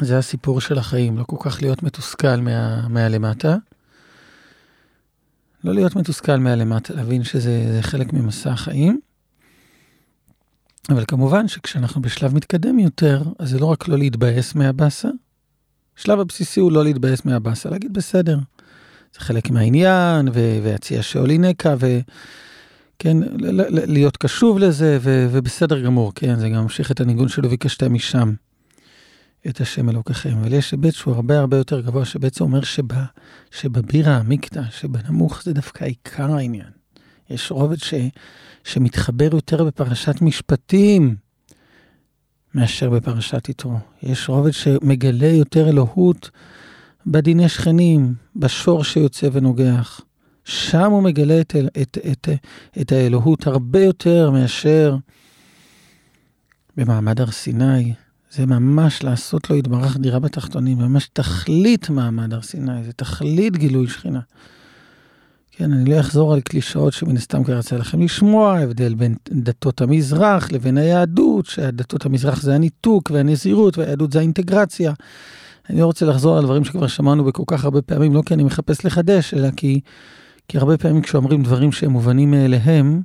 זה 0.00 0.18
הסיפור 0.18 0.60
של 0.60 0.78
החיים, 0.78 1.18
לא 1.18 1.24
כל 1.24 1.36
כך 1.40 1.62
להיות 1.62 1.82
מתוסכל 1.82 2.36
מה, 2.36 2.88
מהלמטה. 2.88 3.56
לא 5.64 5.74
להיות 5.74 5.96
מתוסכל 5.96 6.36
מהלמטה, 6.36 6.94
להבין 6.94 7.24
שזה 7.24 7.78
חלק 7.80 8.12
ממסע 8.12 8.52
החיים. 8.52 9.00
אבל 10.88 11.04
כמובן 11.08 11.48
שכשאנחנו 11.48 12.02
בשלב 12.02 12.34
מתקדם 12.34 12.78
יותר, 12.78 13.22
אז 13.38 13.50
זה 13.50 13.58
לא 13.58 13.66
רק 13.66 13.88
לא 13.88 13.98
להתבאס 13.98 14.54
מהבאסה, 14.54 15.08
השלב 15.98 16.20
הבסיסי 16.20 16.60
הוא 16.60 16.72
לא 16.72 16.84
להתבאס 16.84 17.24
מהבאסה, 17.24 17.70
להגיד 17.70 17.92
בסדר, 17.92 18.38
זה 19.14 19.20
חלק 19.20 19.50
מהעניין, 19.50 20.28
ויציע 20.62 21.02
שאולי 21.02 21.38
נקע, 21.38 21.74
וכן, 21.78 23.16
להיות 23.86 24.16
קשוב 24.16 24.58
לזה, 24.58 24.98
ו- 25.00 25.28
ובסדר 25.30 25.80
גמור, 25.80 26.12
כן, 26.14 26.38
זה 26.38 26.48
גם 26.48 26.62
ממשיך 26.62 26.90
את 26.90 27.00
הניגון 27.00 27.28
שלו, 27.28 27.46
וביקשתם 27.46 27.94
משם. 27.94 28.32
את 29.48 29.60
השם 29.60 29.88
אלוקיכם. 29.88 30.38
אבל 30.40 30.52
יש 30.52 30.72
היבט 30.72 30.94
שהוא 30.94 31.14
הרבה 31.14 31.38
הרבה 31.38 31.56
יותר 31.56 31.80
גבוה, 31.80 32.04
שבעצם 32.04 32.44
אומר 32.44 32.62
שבה, 32.62 33.04
שבבירה 33.50 34.16
המקטע, 34.16 34.62
שבנמוך 34.70 35.42
זה 35.42 35.52
דווקא 35.52 35.84
עיקר 35.84 36.32
העניין. 36.34 36.70
יש 37.30 37.50
רובד 37.50 37.78
ש, 37.78 37.94
שמתחבר 38.64 39.28
יותר 39.32 39.64
בפרשת 39.64 40.22
משפטים 40.22 41.16
מאשר 42.54 42.90
בפרשת 42.90 43.48
יתרו. 43.48 43.78
יש 44.02 44.28
רובד 44.28 44.50
שמגלה 44.50 45.28
יותר 45.28 45.68
אלוהות 45.68 46.30
בדיני 47.06 47.48
שכנים, 47.48 48.14
בשור 48.36 48.84
שיוצא 48.84 49.28
ונוגח. 49.32 50.00
שם 50.44 50.90
הוא 50.90 51.02
מגלה 51.02 51.40
את, 51.40 51.56
את, 51.82 51.98
את, 52.12 52.28
את 52.80 52.92
האלוהות 52.92 53.46
הרבה 53.46 53.84
יותר 53.84 54.30
מאשר 54.30 54.96
במעמד 56.76 57.20
הר 57.20 57.30
סיני, 57.30 57.94
זה 58.30 58.46
ממש 58.46 59.02
לעשות 59.02 59.50
לו 59.50 59.56
יתברך 59.56 59.96
דירה 59.96 60.18
בתחתונים, 60.18 60.78
ממש 60.78 61.08
תכלית 61.12 61.90
מעמד 61.90 62.32
הר 62.32 62.42
סיני, 62.42 62.84
זה 62.84 62.92
תכלית 62.92 63.56
גילוי 63.56 63.88
שכינה. 63.88 64.20
כן, 65.50 65.72
אני 65.72 65.90
לא 65.90 66.00
אחזור 66.00 66.32
על 66.32 66.40
קלישאות 66.40 66.92
שמן 66.92 67.16
הסתם 67.16 67.44
כבר 67.44 67.58
יצא 67.58 67.76
לכם 67.76 68.02
לשמוע, 68.02 68.58
ההבדל 68.58 68.94
בין 68.94 69.14
דתות 69.30 69.80
המזרח 69.80 70.52
לבין 70.52 70.78
היהדות, 70.78 71.46
שהדתות 71.46 72.06
המזרח 72.06 72.42
זה 72.42 72.54
הניתוק 72.54 73.10
והנזירות 73.10 73.78
והיהדות 73.78 74.12
זה 74.12 74.18
האינטגרציה. 74.18 74.92
אני 75.70 75.80
לא 75.80 75.86
רוצה 75.86 76.06
לחזור 76.06 76.38
על 76.38 76.44
דברים 76.44 76.64
שכבר 76.64 76.86
שמענו 76.86 77.24
בכל 77.24 77.42
כך 77.46 77.64
הרבה 77.64 77.82
פעמים, 77.82 78.14
לא 78.14 78.22
כי 78.26 78.34
אני 78.34 78.44
מחפש 78.44 78.84
לחדש, 78.84 79.34
אלא 79.34 79.48
כי, 79.56 79.80
כי 80.48 80.58
הרבה 80.58 80.78
פעמים 80.78 81.02
כשאומרים 81.02 81.42
דברים 81.42 81.72
שהם 81.72 81.90
מובנים 81.90 82.30
מאליהם, 82.30 83.02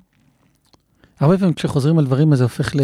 הרבה 1.20 1.38
פעמים 1.38 1.54
כשחוזרים 1.54 2.00
על 2.00 2.06
דברים 2.06 2.34
אז 2.34 2.38
זה 2.38 2.44
הופך 2.44 2.76
ל... 2.76 2.80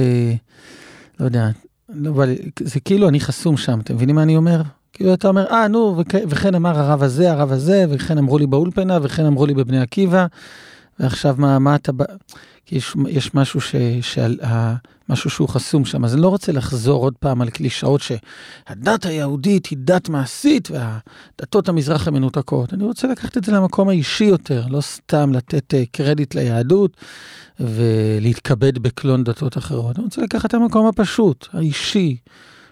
לא 1.20 1.26
יודע, 1.26 1.50
לא, 1.90 2.24
זה 2.60 2.80
כאילו 2.80 3.10
אני 3.10 3.20
חסום 3.20 3.58
שם, 3.58 3.80
אתם 3.80 3.96
מבינים 3.96 4.16
מה 4.16 4.24
אני 4.24 4.38
אומר? 4.38 4.62
כאילו 4.94 5.14
אתה 5.14 5.28
אומר, 5.28 5.46
אה, 5.52 5.68
נו, 5.68 6.04
וכן 6.28 6.56
אמר 6.56 6.80
הרב 6.80 7.04
הזה, 7.04 7.32
הרב 7.32 7.52
הזה, 7.52 7.86
וכן 7.90 8.18
אמרו 8.18 8.38
לי 8.38 8.48
באולפנה, 8.48 9.00
וכן 9.02 9.26
אמרו 9.26 9.46
לי 9.46 9.54
בבני 9.54 9.80
עקיבא, 9.80 10.26
ועכשיו 11.00 11.36
מה, 11.38 11.60
מה 11.60 11.76
אתה... 11.76 11.92
כי 12.72 12.78
יש, 12.78 12.96
יש 13.10 13.34
משהו, 13.34 13.62
ש, 13.62 13.76
שעל, 14.02 14.38
ה, 14.44 14.76
משהו 15.10 15.30
שהוא 15.30 15.50
חסום 15.50 15.86
שם, 15.86 16.06
אז 16.06 16.14
אני 16.14 16.22
לא 16.22 16.28
רוצה 16.28 16.52
לחזור 16.52 17.04
עוד 17.04 17.14
פעם 17.20 17.42
על 17.42 17.50
קלישאות 17.50 18.02
שהדת 18.02 19.06
היהודית 19.06 19.66
היא 19.66 19.78
דת 19.82 20.10
מעשית 20.10 20.70
והדתות 20.72 21.70
המזרח 21.70 22.08
הן 22.08 22.14
מנותקות. 22.14 22.74
אני 22.74 22.84
רוצה 22.84 23.08
לקחת 23.08 23.38
את 23.38 23.44
זה 23.44 23.52
למקום 23.52 23.90
האישי 23.90 24.24
יותר, 24.24 24.64
לא 24.70 24.82
סתם 24.82 25.34
לתת 25.34 25.74
uh, 25.74 25.78
קרדיט 25.92 26.36
ליהדות 26.36 26.98
ולהתכבד 27.60 28.78
בקלון 28.78 29.24
דתות 29.24 29.58
אחרות. 29.58 29.96
אני 29.96 30.06
רוצה 30.06 30.22
לקחת 30.22 30.46
את 30.46 30.54
המקום 30.54 30.88
הפשוט, 30.88 31.48
האישי. 31.54 32.18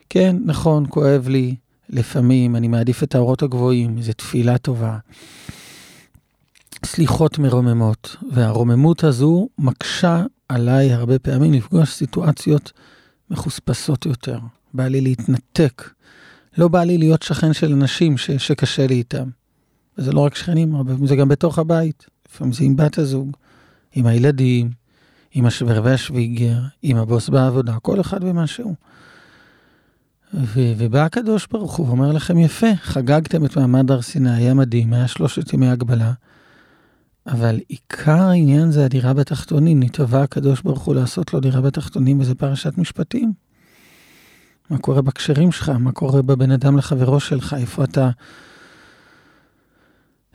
כן, 0.10 0.36
נכון, 0.46 0.86
כואב 0.90 1.28
לי, 1.28 1.56
לפעמים 1.90 2.56
אני 2.56 2.68
מעדיף 2.68 3.04
את 3.04 3.16
האורות 3.16 3.44
הגבוהים, 3.44 3.98
איזו 3.98 4.14
תפילה 4.14 4.58
טובה. 4.58 4.98
סליחות 6.86 7.40
מרוממות, 7.40 8.16
והרוממות 8.32 9.04
הזו 9.04 9.50
מקשה 9.58 10.24
עליי 10.50 10.94
הרבה 10.94 11.20
פעמים 11.20 11.54
לפגוש 11.54 11.94
סיטואציות 11.94 12.72
מחוספסות 13.30 14.06
יותר. 14.06 14.40
בא 14.74 14.88
לי 14.88 15.02
להתנתק. 15.02 15.90
לא 16.58 16.68
בא 16.68 16.84
לי 16.84 16.98
להיות 16.98 17.22
שכן 17.22 17.54
של 17.54 17.74
אנשים 17.74 18.18
ש, 18.18 18.32
שקשה 18.32 18.88
לי 18.88 18.96
איתם. 18.96 19.30
וזה 19.98 20.12
לא 20.12 20.20
רק 20.20 20.36
שכנים, 20.36 20.76
זה 21.06 21.16
גם 21.16 21.28
בתוך 21.28 21.60
הבית. 21.60 22.06
לפעמים 22.30 22.54
זה 22.54 22.64
עם 22.64 22.76
בת 22.76 22.98
הזוג, 22.98 23.32
עם 23.96 24.06
הילדים, 24.06 24.70
עם 25.34 25.46
השוור 25.46 25.84
והשוויגר, 25.84 26.60
עם 26.82 26.98
הבוס 26.98 27.30
בעבודה, 27.30 27.80
כל 27.82 28.02
אחד 28.02 28.24
ומה 28.24 28.48
שהוא. 28.48 28.76
ו- 30.34 30.74
ובא 30.78 31.06
הקדוש 31.06 31.48
ברוך 31.52 31.76
הוא 31.76 31.88
ואומר 31.88 32.12
לכם, 32.12 32.38
יפה, 32.38 32.76
חגגתם 32.76 33.46
את 33.46 33.58
מעמד 33.58 33.92
הר 33.92 34.02
סיני, 34.02 34.36
היה 34.36 34.54
מדהים, 34.54 34.94
היה 34.94 35.08
שלושת 35.08 35.54
ימי 35.54 35.68
הגבלה, 35.68 36.12
אבל 37.32 37.60
עיקר 37.68 38.22
העניין 38.22 38.72
זה 38.72 38.86
הדירה 38.86 39.14
בתחתונים, 39.14 39.84
נתבע 39.84 40.24
הקדוש 40.24 40.62
ברוך 40.62 40.84
הוא 40.84 40.96
לעשות 40.96 41.34
לו 41.34 41.40
דירה 41.40 41.62
בתחתונים, 41.62 42.20
וזה 42.20 42.36
פרשת 42.36 42.78
משפטים. 42.78 43.34
מה 44.70 44.78
קורה 44.78 45.02
בקשרים 45.02 45.52
שלך, 45.52 45.70
מה 45.70 45.92
קורה 45.92 46.22
בבן 46.22 46.52
אדם 46.52 46.78
לחברו 46.78 47.20
שלך, 47.20 47.56
איפה 47.60 47.84
אתה, 47.84 48.10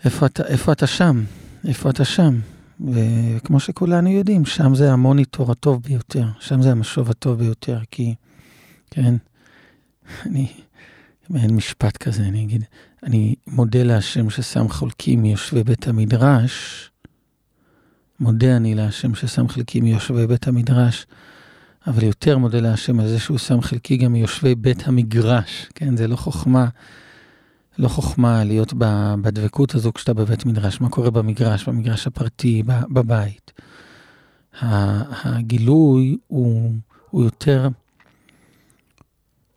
איפה 0.05 0.27
אתה, 0.27 0.45
איפה 0.45 0.73
אתה 0.73 0.87
שם? 0.87 1.25
איפה 1.69 1.91
אתה 1.91 2.05
שם? 2.05 2.39
וכמו 2.81 3.61
שכולנו 3.61 4.11
יודעים, 4.11 4.45
שם 4.45 4.75
זה 4.75 4.93
המוניטור 4.93 5.53
הטוב 5.53 5.83
ביותר, 5.83 6.27
שם 6.41 6.63
זה 6.63 6.71
המשוב 6.71 7.11
הטוב 7.11 7.39
ביותר, 7.39 7.79
כי, 7.91 8.15
כן, 8.91 9.15
אני, 10.27 10.53
אין 11.35 11.57
משפט 11.57 11.97
כזה, 11.97 12.23
אני 12.23 12.43
אגיד, 12.43 12.65
אני 13.05 13.35
מודה 13.47 13.83
להשם 13.83 14.31
ששם 14.31 14.69
חולקים 14.69 15.23
מיושבי 15.23 15.65
בית 15.65 15.89
המדרש, 15.89 16.91
מודה 18.21 18.57
אני 18.57 18.75
להשם 18.75 19.15
ששם 19.15 19.49
חלקי 19.49 19.81
מיושבי 19.81 20.27
בית 20.27 20.49
המדרש, 20.49 21.07
אבל 21.87 22.03
יותר 22.03 22.39
מודה 22.39 22.61
להשם 22.61 23.01
על 23.01 23.09
זה 23.09 23.19
שהוא 23.19 23.39
שם 23.39 23.61
חלקי 23.61 23.97
גם 23.97 24.13
מיושבי 24.13 24.55
בית 24.55 24.89
המגרש, 24.89 25.69
כן, 25.75 25.97
זה 25.97 26.09
לא 26.09 26.17
חוכמה, 26.17 26.69
לא 27.79 27.89
חוכמה 27.89 28.45
להיות 28.45 28.73
בדבקות 29.23 29.75
הזו 29.75 29.93
כשאתה 29.93 30.15
בבית 30.15 30.47
מדרש, 30.47 30.81
מה 30.81 30.89
קורה 30.89 31.11
במגרש, 31.11 31.69
במגרש 31.69 32.07
הפרטי, 32.07 32.63
בבית. 32.67 33.53
הגילוי 34.61 36.17
הוא, 36.27 36.73
הוא 37.11 37.25
יותר, 37.25 37.69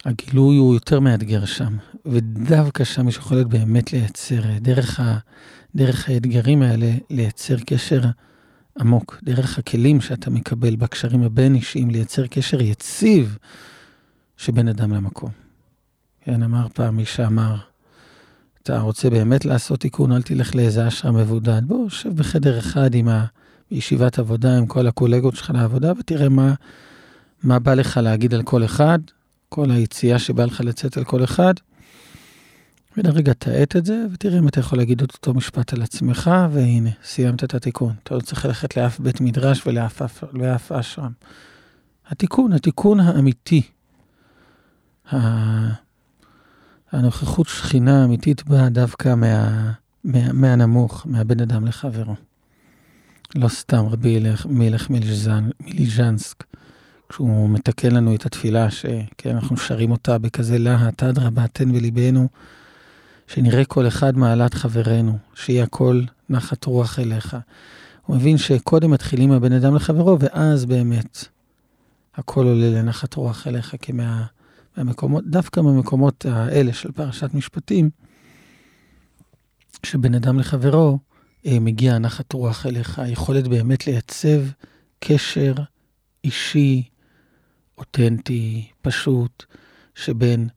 הגילוי 0.08 0.58
הוא 0.58 0.74
יותר 0.74 1.00
מאתגר 1.00 1.46
שם, 1.46 1.78
ודווקא 2.06 2.84
שם 2.84 3.08
יש 3.08 3.16
יכולת 3.16 3.48
באמת 3.48 3.94
לייצר, 3.94 4.42
דרך, 4.62 5.00
ה, 5.00 5.18
דרך 5.76 6.10
האתגרים 6.10 6.62
האלה, 6.62 6.92
לייצר 7.10 7.56
קשר 7.66 8.02
עמוק, 8.80 9.20
דרך 9.24 9.60
הכלים 9.60 10.02
שאתה 10.02 10.30
מקבל 10.30 10.76
בקשרים 10.76 11.24
הבין-אישיים, 11.24 11.90
לייצר 11.90 12.28
קשר 12.28 12.62
יציב 12.62 13.38
שבין 14.38 14.68
אדם 14.68 14.94
למקום. 14.94 15.30
כן, 16.22 16.44
אמר 16.44 16.68
פעם 16.74 16.96
מי 16.96 17.06
שאמר, 17.06 17.56
אתה 18.64 18.80
רוצה 18.80 19.10
באמת 19.10 19.46
לעשות 19.46 19.80
תיקון, 19.80 20.12
אל 20.12 20.22
תלך 20.22 20.56
לאיזה 20.56 20.88
אשרה 20.88 21.12
מבודד. 21.12 21.62
בוא, 21.66 21.90
שב 21.90 22.16
בחדר 22.16 22.60
אחד 22.60 22.96
עם 22.96 23.08
ה... 23.08 23.26
בישיבת 23.72 24.20
עבודה 24.20 24.58
עם 24.58 24.66
כל 24.66 24.88
הקולגות 24.88 25.36
שלך 25.36 25.52
לעבודה, 25.54 25.92
ותראה 26.00 26.30
מה, 26.30 26.54
מה 27.44 27.60
בא 27.60 27.74
לך 27.74 28.00
להגיד 28.04 28.34
על 28.34 28.44
כל 28.44 28.66
אחד, 28.66 29.00
כל 29.50 29.72
היציאה 29.72 30.20
שבא 30.20 30.46
לך 30.46 30.62
לצאת 30.62 30.98
על 30.98 31.04
כל 31.04 31.24
אחד. 31.24 31.54
ולרגע 32.98 33.34
תאט 33.34 33.76
את 33.76 33.86
זה, 33.86 34.06
ותראה 34.12 34.40
אם 34.40 34.48
אתה 34.48 34.60
יכול 34.60 34.78
להגיד 34.78 35.02
את 35.02 35.14
אותו 35.14 35.34
משפט 35.34 35.74
על 35.74 35.82
עצמך, 35.82 36.32
והנה, 36.52 36.90
סיימת 37.04 37.44
את 37.44 37.54
התיקון. 37.54 37.94
אתה 38.04 38.16
לא 38.16 38.20
צריך 38.20 38.46
ללכת 38.46 38.78
לאף 38.78 39.00
בית 39.00 39.22
מדרש 39.22 39.68
ולאף, 39.68 40.02
ולאף 40.34 40.72
אשרם. 40.72 41.12
התיקון, 42.08 42.54
התיקון 42.54 43.00
האמיתי, 43.00 43.62
הנוכחות 46.92 47.48
שכינה 47.48 48.02
האמיתית 48.02 48.44
באה 48.44 48.70
דווקא 48.70 49.16
מה, 49.16 49.72
מה, 50.04 50.34
מהנמוך, 50.34 51.08
מהבן 51.08 51.42
אדם 51.42 51.66
לחברו. 51.66 52.16
לא 53.36 53.48
סתם 53.48 53.86
רבי 53.86 54.20
מלך 54.50 54.90
מליז'נסק, 55.60 56.44
כשהוא 57.10 57.50
מתקן 57.50 57.92
לנו 57.92 58.16
את 58.16 58.26
התפילה, 58.26 58.72
שכן, 58.72 59.36
אנחנו 59.36 59.58
שרים 59.58 59.92
אותה 59.92 60.18
בכזה 60.18 60.58
להט, 60.58 61.04
אדרבה, 61.04 61.48
תן 61.48 61.72
בליבנו, 61.72 62.28
שנראה 63.28 63.66
כל 63.66 63.88
אחד 63.88 64.18
מעלת 64.18 64.54
חברנו, 64.54 65.18
שיהיה 65.36 65.64
הכל 65.64 66.02
נחת 66.30 66.66
רוח 66.66 67.00
אליך. 67.00 67.38
הוא 68.06 68.16
מבין 68.16 68.38
שקודם 68.38 68.92
מתחילים 68.92 69.32
הבן 69.32 69.52
אדם 69.52 69.76
לחברו, 69.76 70.20
ואז 70.20 70.66
באמת 70.66 71.26
הכל 72.16 72.46
עולה 72.46 72.70
לנחת 72.70 73.14
רוח 73.14 73.48
אליך, 73.48 73.76
כי 73.82 73.92
מה, 73.92 74.26
מהמקומות, 74.78 75.24
דווקא 75.28 75.60
מהמקומות 75.60 76.26
האלה 76.26 76.74
של 76.74 76.92
פרשת 76.92 77.34
משפטים, 77.34 77.90
שבן 79.84 80.16
אדם 80.16 80.40
לחברו 80.40 81.00
אה, 81.46 81.60
מגיע 81.60 81.98
נחת 81.98 82.34
רוח 82.34 82.66
אליך, 82.66 83.00
היכולת 83.00 83.48
באמת 83.48 83.88
לייצב 83.88 84.40
קשר 85.00 85.54
אישי, 86.24 86.84
אותנטי, 87.78 88.68
פשוט, 88.82 89.46
שבין 89.96 90.48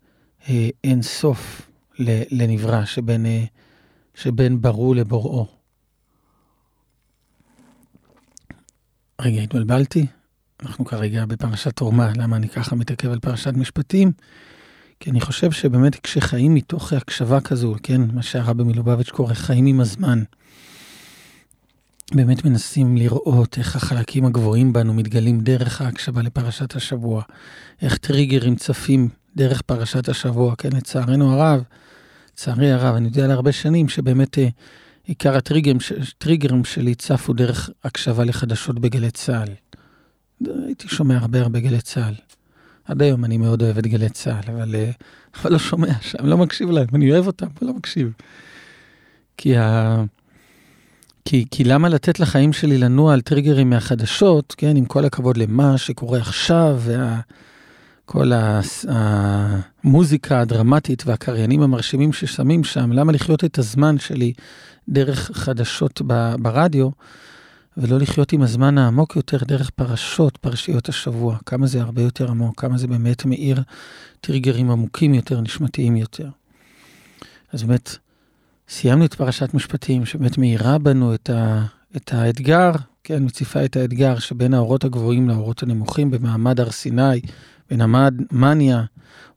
אה, 0.48 0.68
אין 0.84 1.02
סוף 1.02 1.70
לנברא, 2.30 2.84
שבין, 2.84 3.26
אה, 3.26 3.44
שבין 4.14 4.60
ברור 4.60 4.96
לבוראו. 4.96 5.46
רגע, 9.20 9.42
התבלבלתי? 9.42 10.06
אנחנו 10.62 10.84
כרגע 10.84 11.26
בפרשת 11.26 11.76
תרומה, 11.76 12.12
למה 12.16 12.36
אני 12.36 12.48
ככה 12.48 12.76
מתעכב 12.76 13.10
על 13.10 13.18
פרשת 13.20 13.52
משפטים? 13.54 14.12
כי 15.00 15.10
אני 15.10 15.20
חושב 15.20 15.50
שבאמת 15.50 16.00
כשחיים 16.00 16.54
מתוך 16.54 16.92
הקשבה 16.92 17.40
כזו, 17.40 17.74
כן, 17.82 18.00
מה 18.12 18.22
שהרבי 18.22 18.62
מלובביץ' 18.62 19.10
קורא 19.10 19.34
חיים 19.34 19.66
עם 19.66 19.80
הזמן, 19.80 20.22
באמת 22.14 22.44
מנסים 22.44 22.96
לראות 22.96 23.58
איך 23.58 23.76
החלקים 23.76 24.24
הגבוהים 24.24 24.72
בנו 24.72 24.94
מתגלים 24.94 25.40
דרך 25.40 25.80
ההקשבה 25.80 26.22
לפרשת 26.22 26.76
השבוע, 26.76 27.22
איך 27.82 27.96
טריגרים 27.96 28.56
צפים 28.56 29.08
דרך 29.36 29.62
פרשת 29.62 30.08
השבוע, 30.08 30.56
כן, 30.56 30.68
לצערנו 30.72 31.32
הרב, 31.32 31.62
לצערי 32.32 32.72
הרב, 32.72 32.94
אני 32.94 33.08
יודע 33.08 33.26
להרבה 33.26 33.52
שנים 33.52 33.88
שבאמת 33.88 34.38
אה, 34.38 34.48
עיקר 35.04 35.36
הטריגרים, 35.36 35.78
הטריגרים 36.08 36.64
שלי 36.64 36.94
צפו 36.94 37.32
דרך 37.32 37.70
הקשבה 37.84 38.24
לחדשות 38.24 38.78
בגלי 38.78 39.10
צה"ל. 39.10 39.48
הייתי 40.66 40.88
שומע 40.88 41.16
הרבה 41.16 41.40
הרבה 41.40 41.60
גלי 41.60 41.80
צה"ל. 41.80 42.14
עד 42.84 43.02
היום 43.02 43.24
אני 43.24 43.38
מאוד 43.38 43.62
אוהב 43.62 43.78
את 43.78 43.86
גלי 43.86 44.08
צה"ל, 44.08 44.50
אבל, 44.54 44.74
אה, 44.74 44.90
אבל 45.34 45.52
לא 45.52 45.58
שומע 45.58 45.92
שם, 46.00 46.26
לא 46.26 46.36
מקשיב 46.36 46.70
להם, 46.70 46.86
אני 46.94 47.12
אוהב 47.12 47.26
אותם, 47.26 47.46
אבל 47.46 47.68
לא 47.68 47.74
מקשיב. 47.74 48.12
כי, 49.36 49.56
ה... 49.56 50.04
כי, 51.30 51.44
כי 51.50 51.64
למה 51.64 51.88
לתת 51.88 52.20
לחיים 52.20 52.52
שלי 52.52 52.78
לנוע 52.78 53.12
על 53.14 53.20
טריגרים 53.20 53.70
מהחדשות, 53.70 54.54
כן, 54.58 54.76
עם 54.76 54.84
כל 54.84 55.04
הכבוד 55.04 55.36
למה 55.36 55.78
שקורה 55.78 56.18
עכשיו, 56.18 56.80
וה... 56.80 57.20
כל 58.04 58.32
המוזיקה 58.88 60.40
הדרמטית 60.40 61.02
והקריינים 61.06 61.62
המרשימים 61.62 62.12
ששמים 62.12 62.64
שם, 62.64 62.92
למה 62.92 63.12
לחיות 63.12 63.44
את 63.44 63.58
הזמן 63.58 63.98
שלי 63.98 64.32
דרך 64.88 65.30
חדשות 65.34 66.02
ברדיו, 66.40 66.90
ולא 67.76 67.98
לחיות 67.98 68.32
עם 68.32 68.42
הזמן 68.42 68.78
העמוק 68.78 69.16
יותר 69.16 69.38
דרך 69.44 69.70
פרשות, 69.70 70.36
פרשיות 70.36 70.88
השבוע, 70.88 71.36
כמה 71.46 71.66
זה 71.66 71.80
הרבה 71.80 72.02
יותר 72.02 72.30
עמוק, 72.30 72.60
כמה 72.60 72.78
זה 72.78 72.86
באמת 72.86 73.24
מאיר 73.24 73.62
טריגרים 74.20 74.70
עמוקים 74.70 75.14
יותר, 75.14 75.40
נשמתיים 75.40 75.96
יותר. 75.96 76.28
אז 77.52 77.62
באמת, 77.62 77.98
סיימנו 78.70 79.04
את 79.04 79.14
פרשת 79.14 79.54
משפטים, 79.54 80.06
שבאמת 80.06 80.38
מאירה 80.38 80.78
בנו 80.78 81.14
את, 81.14 81.30
ה, 81.30 81.64
את 81.96 82.14
האתגר, 82.14 82.70
כן, 83.04 83.24
מציפה 83.24 83.64
את 83.64 83.76
האתגר 83.76 84.18
שבין 84.18 84.54
האורות 84.54 84.84
הגבוהים 84.84 85.28
לאורות 85.28 85.62
הנמוכים 85.62 86.10
במעמד 86.10 86.60
הר 86.60 86.70
סיני, 86.70 87.20
בין 87.70 87.80
המאניה, 87.80 88.84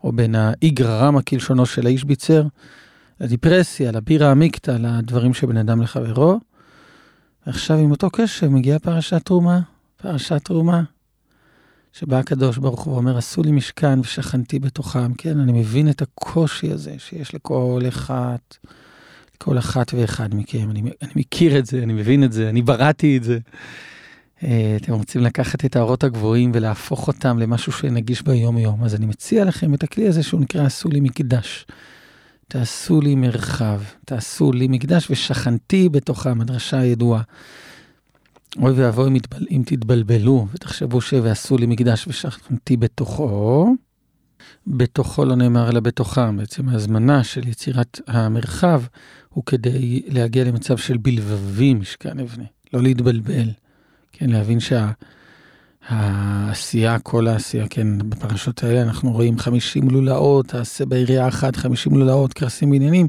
או 0.03 0.11
בין 0.11 0.35
האיגרא 0.35 1.07
רמא 1.07 1.21
כלשונו 1.21 1.65
של 1.65 1.85
האיש 1.85 2.03
ביצר, 2.03 2.43
לדיפרסיה, 3.19 3.91
לבירה 3.91 4.31
עמיקתא, 4.31 4.71
לדברים 4.71 5.33
שבין 5.33 5.57
אדם 5.57 5.81
לחברו. 5.81 6.39
ועכשיו 7.47 7.77
עם 7.77 7.91
אותו 7.91 8.09
קשב 8.09 8.47
מגיעה 8.47 8.79
פרשת 8.79 9.25
תרומה, 9.25 9.59
פרשת 9.97 10.41
תרומה, 10.43 10.83
שבה 11.93 12.19
הקדוש 12.19 12.57
ברוך 12.57 12.83
הוא 12.83 12.95
אומר, 12.97 13.17
עשו 13.17 13.43
לי 13.43 13.51
משכן 13.51 13.99
ושכנתי 13.99 14.59
בתוכם. 14.59 15.13
כן, 15.13 15.39
אני 15.39 15.51
מבין 15.51 15.89
את 15.89 16.01
הקושי 16.01 16.71
הזה 16.71 16.95
שיש 16.97 17.35
לכל 17.35 17.81
אחד, 17.87 18.37
לכל 19.43 19.58
אחת 19.58 19.93
ואחד 19.93 20.36
מכם. 20.36 20.71
אני, 20.71 20.82
אני 20.82 21.12
מכיר 21.15 21.60
את 21.60 21.65
זה, 21.65 21.84
אני 21.84 21.93
מבין 21.93 22.23
את 22.23 22.32
זה, 22.32 22.49
אני 22.49 22.62
בראתי 22.62 23.17
את 23.17 23.23
זה. 23.23 23.39
אה, 24.43 24.77
אתם 24.82 24.93
רוצים 24.93 25.21
לקחת 25.21 25.65
את 25.65 25.75
האורות 25.75 26.03
הגבוהים 26.03 26.51
ולהפוך 26.53 27.08
אותם 27.08 27.39
למשהו 27.39 27.71
שנגיש 27.71 28.21
ביום-יום, 28.21 28.84
אז 28.84 28.95
אני 28.95 29.06
מציע 29.06 29.45
לכם 29.45 29.73
את 29.73 29.84
הכלי 29.84 30.08
הזה 30.08 30.23
שהוא 30.23 30.41
נקרא 30.41 30.65
עשו 30.65 30.89
לי 30.89 30.99
מקדש. 30.99 31.65
תעשו 32.47 33.01
לי 33.01 33.15
מרחב, 33.15 33.82
תעשו 34.06 34.51
לי 34.51 34.67
מקדש 34.67 35.08
ושכנתי 35.12 35.89
בתוכם, 35.89 36.41
הדרשה 36.41 36.79
הידועה. 36.79 37.21
אוי 38.62 38.71
ואבוי 38.71 39.19
אם, 39.51 39.63
תתבלבלו 39.65 40.47
ותחשבו 40.53 41.01
ש"ועשו 41.01 41.58
לי 41.58 41.65
מקדש 41.65 42.08
ושכנתי 42.08 42.77
בתוכו", 42.77 43.75
בתוכו 44.67 45.26
לא 45.26 45.36
נאמר 45.36 45.69
אלא 45.69 45.80
בתוכם. 45.80 46.38
בעצם 46.38 46.69
ההזמנה 46.69 47.23
של 47.23 47.47
יצירת 47.47 47.99
המרחב 48.08 48.82
הוא 49.30 49.43
כדי 49.45 50.02
להגיע 50.08 50.43
למצב 50.43 50.78
של 50.78 50.97
בלבבי 50.97 51.73
משכן 51.73 52.19
אבנה, 52.19 52.43
לא 52.73 52.82
להתבלבל. 52.82 53.49
כן, 54.12 54.30
להבין 54.30 54.60
שהעשייה, 55.89 56.99
כל 56.99 57.28
העשייה, 57.28 57.67
כן, 57.67 58.10
בפרשות 58.10 58.63
האלה 58.63 58.82
אנחנו 58.82 59.12
רואים 59.12 59.38
50 59.38 59.89
לולאות, 59.89 60.47
תעשה 60.47 60.86
בעירייה 60.86 61.28
אחת 61.28 61.56
50 61.56 61.95
לולאות, 61.97 62.34
קרסים 62.34 62.71
בעניינים, 62.71 63.08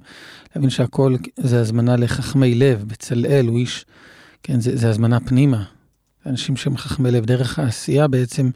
להבין 0.57 0.71
שהכל 0.71 1.17
זה 1.37 1.61
הזמנה 1.61 1.97
לחכמי 1.97 2.55
לב, 2.55 2.85
בצלאל 2.87 3.47
הוא 3.47 3.59
איש, 3.59 3.87
כן, 4.43 4.61
זה, 4.61 4.77
זה 4.77 4.89
הזמנה 4.89 5.21
פנימה. 5.21 5.65
אנשים 6.27 6.57
שהם 6.57 6.77
חכמי 6.77 7.11
לב, 7.11 7.25
דרך 7.25 7.59
העשייה 7.59 8.09
בעצם 8.09 8.51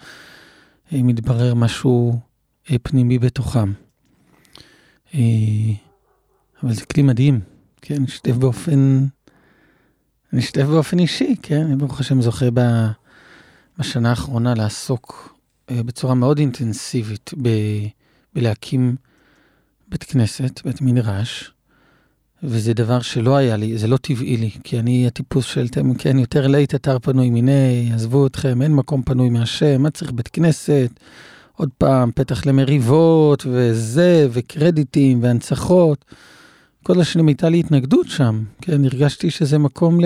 אה, 0.92 1.02
מתברר 1.02 1.54
משהו 1.54 2.20
פנימי 2.82 3.18
בתוכם. 3.18 3.72
אה, 5.14 5.20
אבל 6.62 6.72
זה 6.72 6.86
כלי 6.86 7.02
מדהים, 7.02 7.40
כן, 7.82 8.06
שתף 8.06 8.32
באופן 8.32 9.06
אני 10.32 10.40
אשתף 10.40 10.62
באופן 10.62 10.98
אישי, 10.98 11.34
כן, 11.42 11.60
אני 11.60 11.76
ברוך 11.76 12.00
השם 12.00 12.22
זוכה 12.22 12.46
בשנה 13.78 14.10
האחרונה 14.10 14.54
לעסוק 14.54 15.36
אה, 15.70 15.82
בצורה 15.82 16.14
מאוד 16.14 16.38
אינטנסיבית 16.38 17.30
ב, 17.42 17.48
בלהקים 18.34 18.96
בית 19.88 20.04
כנסת, 20.04 20.60
בית 20.64 20.80
מדרש, 20.80 21.52
וזה 22.42 22.74
דבר 22.74 23.00
שלא 23.00 23.36
היה 23.36 23.56
לי, 23.56 23.78
זה 23.78 23.86
לא 23.86 23.96
טבעי 23.96 24.36
לי, 24.36 24.50
כי 24.64 24.78
אני 24.78 25.06
הטיפוס 25.06 25.44
של, 25.44 25.66
כן, 25.98 26.18
יותר 26.18 26.46
לית 26.46 26.74
אתר 26.74 26.98
פנוי 26.98 27.30
מיני, 27.30 27.90
עזבו 27.94 28.26
אתכם, 28.26 28.62
אין 28.62 28.74
מקום 28.74 29.02
פנוי 29.02 29.30
מהשם, 29.30 29.82
מה 29.82 29.90
צריך 29.90 30.12
בית 30.12 30.28
כנסת? 30.28 30.90
עוד 31.58 31.70
פעם, 31.78 32.10
פתח 32.14 32.46
למריבות, 32.46 33.46
וזה, 33.50 34.28
וקרדיטים, 34.30 35.22
והנצחות. 35.22 36.04
כל 36.82 37.00
השנים 37.00 37.28
הייתה 37.28 37.48
לי 37.48 37.60
התנגדות 37.60 38.08
שם, 38.08 38.42
כן, 38.60 38.84
הרגשתי 38.84 39.30
שזה 39.30 39.58
מקום 39.58 40.00
ל... 40.00 40.04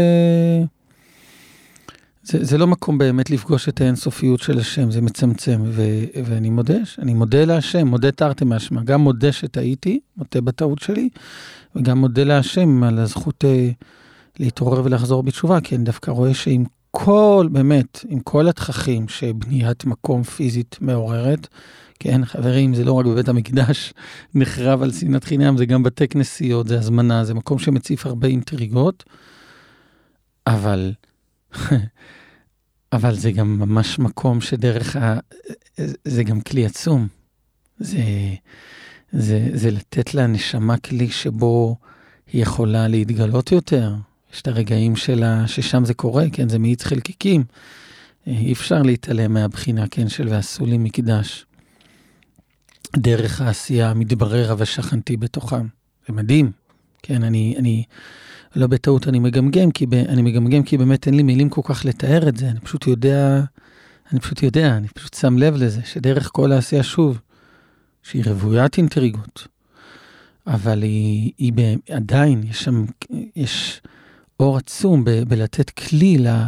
זה, 2.23 2.45
זה 2.45 2.59
לא 2.59 2.67
מקום 2.67 2.99
באמת 2.99 3.31
לפגוש 3.31 3.69
את 3.69 3.81
האינסופיות 3.81 4.41
של 4.41 4.59
השם, 4.59 4.91
זה 4.91 5.01
מצמצם, 5.01 5.63
ו, 5.65 5.83
ואני 6.25 6.51
מודה, 6.51 6.79
אני 6.99 7.15
מודה 7.15 7.45
להשם, 7.45 7.87
מודה 7.87 8.11
תרתי 8.11 8.45
משמע, 8.45 8.83
גם 8.83 9.01
מודה 9.01 9.33
שטעיתי, 9.33 10.01
מודה 10.17 10.41
בטעות 10.41 10.79
שלי, 10.79 11.09
וגם 11.77 11.99
מודה 11.99 12.25
להשם 12.25 12.83
על 12.83 12.99
הזכות 12.99 13.45
אה, 13.45 13.71
להתעורר 14.39 14.85
ולחזור 14.85 15.23
בתשובה, 15.23 15.61
כי 15.61 15.77
אני 15.77 15.85
דווקא 15.85 16.11
רואה 16.11 16.35
שעם 16.35 16.65
כל, 16.95 17.49
באמת, 17.53 18.05
עם 18.09 18.21
כל 18.21 18.49
התככים 18.49 19.09
שבניית 19.09 19.85
מקום 19.85 20.23
פיזית 20.23 20.77
מעוררת, 20.81 21.49
כן, 21.99 22.25
חברים, 22.25 22.75
זה 22.75 22.85
לא 22.85 22.93
רק 22.93 23.07
בבית 23.07 23.29
המקדש 23.29 23.93
נחרב 24.35 24.83
על 24.83 24.93
שנאת 24.93 25.25
חינם, 25.25 25.57
זה 25.57 25.67
גם 25.67 25.83
בתי 25.83 26.09
כנסיות, 26.09 26.69
זה 26.69 26.79
הזמנה, 26.79 27.25
זה 27.25 27.35
מקום 27.35 27.59
שמציף 27.59 28.07
הרבה 28.07 28.29
אינטריגות, 28.29 29.05
אבל, 30.47 30.93
אבל 32.93 33.15
זה 33.15 33.33
גם 33.33 33.59
ממש 33.59 33.99
מקום 33.99 34.41
שדרך 34.41 34.97
ה... 34.97 35.19
זה 36.05 36.25
גם 36.25 36.41
כלי 36.41 36.67
עצום. 36.67 37.09
זה, 37.79 38.03
זה, 39.13 39.49
זה 39.53 39.71
לתת 39.71 40.15
לנשמה 40.15 40.77
כלי 40.77 41.11
שבו 41.11 41.77
היא 42.33 42.43
יכולה 42.43 42.89
להתגלות 42.89 43.53
יותר. 43.53 43.95
יש 44.33 44.43
את 44.43 44.49
הרגעים 44.49 44.97
שלה, 44.97 45.47
ששם 45.47 45.85
זה 45.85 45.95
קורה, 45.95 46.25
כן, 46.33 46.49
זה 46.49 46.59
מאיץ 46.59 46.85
חלקיקים. 46.85 47.45
אי 48.27 48.53
אפשר 48.53 48.83
להתעלם 48.83 49.35
מהבחינה, 49.35 49.85
כן, 49.91 50.09
של 50.09 50.29
ועשו 50.29 50.67
לי 50.67 50.79
מקדש. 50.79 51.47
דרך 52.97 53.41
העשייה 53.41 53.91
המתברר 53.91 54.55
ושכנתי 54.59 55.17
בתוכם. 55.17 55.67
זה 56.09 56.13
מדהים. 56.15 56.53
כן, 57.03 57.23
אני, 57.23 57.55
אני, 57.59 57.85
לא 58.57 58.67
בטעות 58.67 59.09
אני 59.09 59.19
מגמגם, 59.19 59.71
כי 59.71 59.87
ב, 59.87 59.95
אני 59.95 60.23
מגמגם 60.23 60.63
כי 60.63 60.79
באמת 60.79 61.07
אין 61.07 61.15
לי 61.17 61.23
מילים 61.23 61.49
כל 61.49 61.61
כך 61.65 61.85
לתאר 61.85 62.29
את 62.29 62.37
זה, 62.37 62.49
אני 62.51 62.61
פשוט 62.61 62.87
יודע, 62.87 63.45
אני 64.13 64.21
פשוט 64.21 64.43
יודע, 64.43 64.77
אני 64.77 64.89
פשוט 64.89 65.15
שם 65.15 65.39
לב 65.39 65.57
לזה, 65.57 65.81
שדרך 65.85 66.31
כל 66.33 66.53
העשייה, 66.53 66.83
שוב, 66.83 67.21
שהיא 68.03 68.25
רוויית 68.27 68.79
אינטריגות, 68.79 69.49
אבל 70.47 70.83
היא, 70.83 71.33
היא 71.39 71.53
עדיין, 71.91 72.43
יש 72.51 72.63
שם, 72.63 72.85
יש 73.37 73.81
אור 74.41 74.57
עצום 74.57 75.05
ב, 75.05 75.11
בלתת 75.11 75.71
כלי 75.71 76.19
ל... 76.19 76.23
לה... 76.23 76.47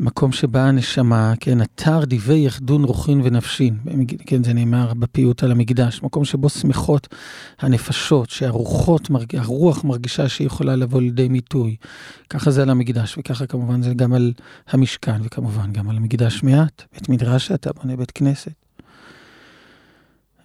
מקום 0.00 0.32
שבא 0.32 0.60
הנשמה, 0.60 1.34
כן, 1.40 1.62
אתר 1.62 2.04
דיבי 2.04 2.38
יחדון 2.46 2.84
רוחין 2.84 3.20
ונפשין, 3.24 3.78
כן, 4.26 4.44
זה 4.44 4.52
נאמר 4.52 4.94
בפיוט 4.94 5.42
על 5.42 5.52
המקדש, 5.52 6.02
מקום 6.02 6.24
שבו 6.24 6.48
שמחות 6.48 7.08
הנפשות, 7.58 8.30
שהרוחות, 8.30 9.10
הרוח 9.32 9.84
מרגישה 9.84 10.28
שהיא 10.28 10.46
יכולה 10.46 10.76
לבוא 10.76 11.00
לידי 11.00 11.28
מיטוי. 11.28 11.76
ככה 12.30 12.50
זה 12.50 12.62
על 12.62 12.70
המקדש, 12.70 13.18
וככה 13.18 13.46
כמובן 13.46 13.82
זה 13.82 13.94
גם 13.94 14.12
על 14.12 14.32
המשכן, 14.68 15.20
וכמובן 15.24 15.72
גם 15.72 15.90
על 15.90 15.96
המקדש 15.96 16.42
מעט, 16.42 16.82
בית 16.92 17.08
מדרש 17.08 17.46
שאתה 17.46 17.70
בונה 17.72 17.96
בית 17.96 18.10
כנסת. 18.10 18.67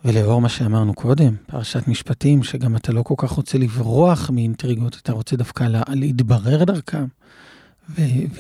ולאור 0.06 0.42
מה 0.42 0.50
שאמרנו 0.50 0.94
קודם, 0.94 1.36
פרשת 1.48 1.88
משפטים, 1.88 2.44
שגם 2.44 2.76
אתה 2.76 2.92
לא 2.92 3.04
כל 3.04 3.14
כך 3.18 3.32
רוצה 3.32 3.58
לברוח 3.58 4.30
מאינטריגות, 4.30 4.98
אתה 5.02 5.12
רוצה 5.12 5.36
דווקא 5.36 5.64
לה, 5.64 5.82
להתברר 5.88 6.64
דרכם. 6.64 7.06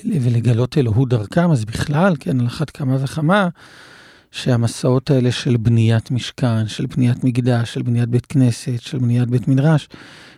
ולגלות 0.05 0.77
אלוהות 0.77 1.09
דרכם, 1.09 1.51
אז 1.51 1.65
בכלל, 1.65 2.15
כן, 2.19 2.39
על 2.39 2.47
אחת 2.47 2.69
כמה 2.69 2.97
וכמה, 3.03 3.49
שהמסעות 4.31 5.11
האלה 5.11 5.31
של 5.31 5.57
בניית 5.57 6.11
משכן, 6.11 6.67
של 6.67 6.85
בניית 6.85 7.23
מקדש, 7.23 7.73
של 7.73 7.81
בניית 7.81 8.09
בית 8.09 8.25
כנסת, 8.25 8.79
של 8.79 8.97
בניית 8.97 9.29
בית 9.29 9.47
מדרש, 9.47 9.89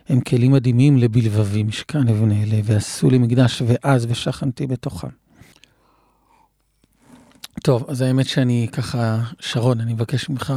הם 0.08 0.20
כלים 0.20 0.52
מדהימים 0.52 0.98
לבלבבי 0.98 1.62
משכן 1.62 2.08
אבן 2.08 2.32
אלה, 2.32 2.60
ועשו 2.64 3.10
לי 3.10 3.18
מקדש 3.18 3.62
ואז 3.66 4.06
ושכנתי 4.08 4.66
בתוכם. 4.66 5.25
טוב, 7.66 7.84
אז 7.88 8.00
האמת 8.00 8.26
שאני 8.26 8.68
ככה, 8.72 9.22
שרון, 9.40 9.80
אני 9.80 9.94
מבקש 9.94 10.28
ממך, 10.28 10.54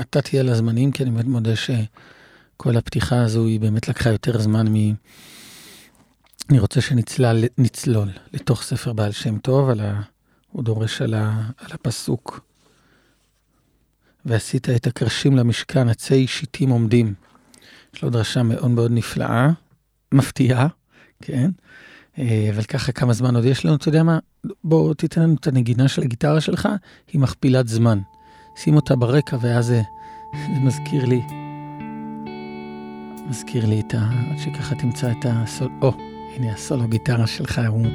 אתה 0.00 0.22
תהיה 0.22 0.42
לזמנים, 0.42 0.92
כי 0.92 1.02
אני 1.02 1.10
באמת 1.10 1.24
מודה 1.24 1.56
שכל 1.56 2.76
הפתיחה 2.76 3.22
הזו 3.22 3.46
היא 3.46 3.60
באמת 3.60 3.88
לקחה 3.88 4.10
יותר 4.10 4.38
זמן 4.40 4.66
מ... 4.68 4.94
אני 6.50 6.58
רוצה 6.58 6.80
שנצלול 6.80 8.08
לתוך 8.32 8.62
ספר 8.62 8.92
בעל 8.92 9.12
שם 9.12 9.38
טוב, 9.38 9.70
על 9.70 9.80
ה... 9.80 10.02
הוא 10.52 10.64
דורש 10.64 11.02
על, 11.02 11.14
ה... 11.14 11.42
על 11.58 11.70
הפסוק. 11.72 12.40
ועשית 14.24 14.68
את 14.68 14.86
הקרשים 14.86 15.36
למשכן, 15.36 15.88
עצי 15.88 16.26
שיטים 16.26 16.70
עומדים. 16.70 17.14
יש 17.94 18.02
לו 18.02 18.10
דרשה 18.10 18.42
מאוד 18.42 18.70
מאוד 18.70 18.90
נפלאה, 18.90 19.50
מפתיעה, 20.12 20.66
כן? 21.22 21.50
אה, 22.18 22.50
אבל 22.54 22.62
ככה 22.62 22.92
כמה 22.92 23.12
זמן 23.12 23.36
עוד 23.36 23.44
יש 23.44 23.64
לנו, 23.64 23.74
אתה 23.76 23.88
יודע 23.88 24.02
מה? 24.02 24.18
בוא 24.64 24.94
תיתן 24.94 25.22
לנו 25.22 25.34
את 25.34 25.46
הנגינה 25.46 25.88
של 25.88 26.02
הגיטרה 26.02 26.40
שלך, 26.40 26.68
היא 27.12 27.20
מכפילת 27.20 27.68
זמן. 27.68 27.98
שים 28.56 28.76
אותה 28.76 28.96
ברקע 28.96 29.36
ואז 29.40 29.66
זה, 29.66 29.82
זה 30.32 30.60
מזכיר 30.60 31.04
לי, 31.04 31.22
מזכיר 33.28 33.66
לי 33.66 33.80
את 33.80 33.94
ה... 33.94 34.10
עד 34.30 34.38
שככה 34.38 34.74
תמצא 34.74 35.10
את 35.10 35.26
הסול... 35.28 35.68
או, 35.82 35.92
הנה 36.36 36.52
הסולו 36.52 36.88
גיטרה 36.88 37.26
שלך, 37.26 37.60
הוא, 37.68 37.86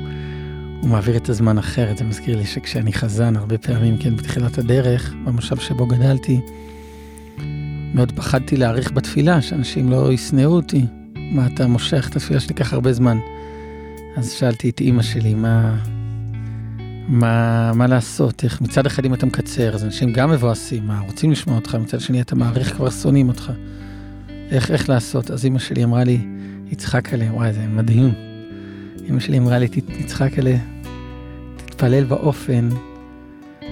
הוא 0.82 0.90
מעביר 0.90 1.18
את 1.18 1.30
הזמן 1.30 1.58
אחרת. 1.58 1.98
זה 1.98 2.04
מזכיר 2.04 2.38
לי 2.38 2.46
שכשאני 2.46 2.94
חזן, 2.94 3.36
הרבה 3.36 3.58
פעמים, 3.58 3.98
כן, 3.98 4.16
בתחילת 4.16 4.58
הדרך, 4.58 5.14
במושב 5.26 5.58
שבו 5.58 5.86
גדלתי, 5.86 6.42
מאוד 7.94 8.12
פחדתי 8.12 8.58
להאריך 8.58 8.92
בתפילה, 8.92 9.42
שאנשים 9.42 9.90
לא 9.90 10.14
ישנאו 10.14 10.52
אותי. 10.52 10.86
מה, 11.16 11.48
אתה 11.48 11.68
מושך 11.68 12.08
את 12.10 12.16
התפילה 12.16 12.40
שלי 12.40 12.54
ככה 12.54 12.76
הרבה 12.76 12.94
זמן. 12.94 13.18
אז 14.18 14.32
שאלתי 14.32 14.70
את 14.70 14.80
אימא 14.80 15.04
שלי, 15.04 15.34
מה, 15.34 15.78
מה, 17.08 17.72
מה 17.74 17.88
לעשות? 17.88 18.44
איך 18.44 18.62
מצד 18.62 18.86
אחד 18.86 19.06
אם 19.06 19.14
אתה 19.14 19.26
מקצר, 19.26 19.76
אז 19.76 19.84
אנשים 19.84 20.14
גם 20.14 20.32
מבואסים, 20.32 20.88
מה, 20.88 21.00
רוצים 21.00 21.32
לשמוע 21.32 21.56
אותך, 21.56 21.76
מצד 21.76 22.00
שני 22.00 22.22
אתה 22.22 22.36
מעריך, 22.36 22.76
כבר 22.76 22.90
שונאים 22.90 23.28
אותך. 23.28 23.52
איך, 24.52 24.72
איך 24.72 24.90
לעשות? 24.90 25.32
אז 25.32 25.46
אימא 25.46 25.60
שלי 25.60 25.84
אמרה 25.84 26.04
לי, 26.04 26.20
יצחק 26.72 27.14
עליה, 27.14 27.34
וואי, 27.34 27.54
זה 27.54 27.68
מדהים. 27.68 28.14
אמא 29.10 29.20
שלי 29.20 29.38
אמרה 29.38 29.60
לי, 29.60 29.68
תצחק 29.68 30.40
עליה, 30.40 30.60
תתפלל 31.56 32.04
באופן 32.04 32.70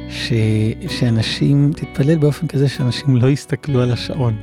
ש... 0.10 0.34
שאנשים, 0.88 1.72
תתפלל 1.76 2.18
באופן 2.18 2.48
כזה 2.48 2.70
שאנשים 2.70 3.16
לא 3.16 3.28
יסתכלו 3.28 3.82
על 3.82 3.92
השעון. 3.92 4.36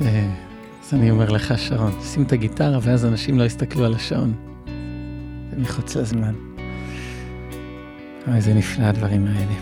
אז 0.00 0.94
אני 0.94 1.10
אומר 1.10 1.30
לך, 1.30 1.54
שרון, 1.58 1.92
שים 2.02 2.22
את 2.22 2.32
הגיטרה 2.32 2.78
ואז 2.82 3.04
אנשים 3.04 3.38
לא 3.38 3.44
יסתכלו 3.44 3.84
על 3.84 3.94
השעון. 3.94 4.34
זה 5.50 5.56
מחוץ 5.60 5.96
לזמן. 5.96 6.51
אוי, 8.28 8.40
זה 8.40 8.54
נפלא 8.54 8.84
הדברים 8.84 9.26
האלה. 9.26 9.54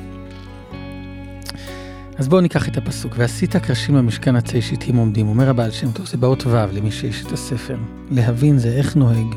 אז 2.18 2.29
בואו 2.29 2.40
ניקח 2.40 2.68
את 2.68 2.77
הפסוק. 2.77 3.14
ועשית 3.16 3.57
קרשים 3.57 3.94
למשכן 3.94 4.37
עצי 4.37 4.62
שיטים 4.62 4.96
עומדים, 4.96 5.29
אומר 5.29 5.51
הבעל 5.51 5.70
שם 5.70 5.90
טוב, 5.92 6.07
זה 6.07 6.16
באות 6.16 6.46
ו' 6.46 6.57
למי 6.73 6.90
שיש 6.90 7.25
את 7.27 7.33
הספר. 7.33 7.77
להבין 8.11 8.59
זה 8.59 8.68
איך 8.68 8.96
נוהג, 8.96 9.35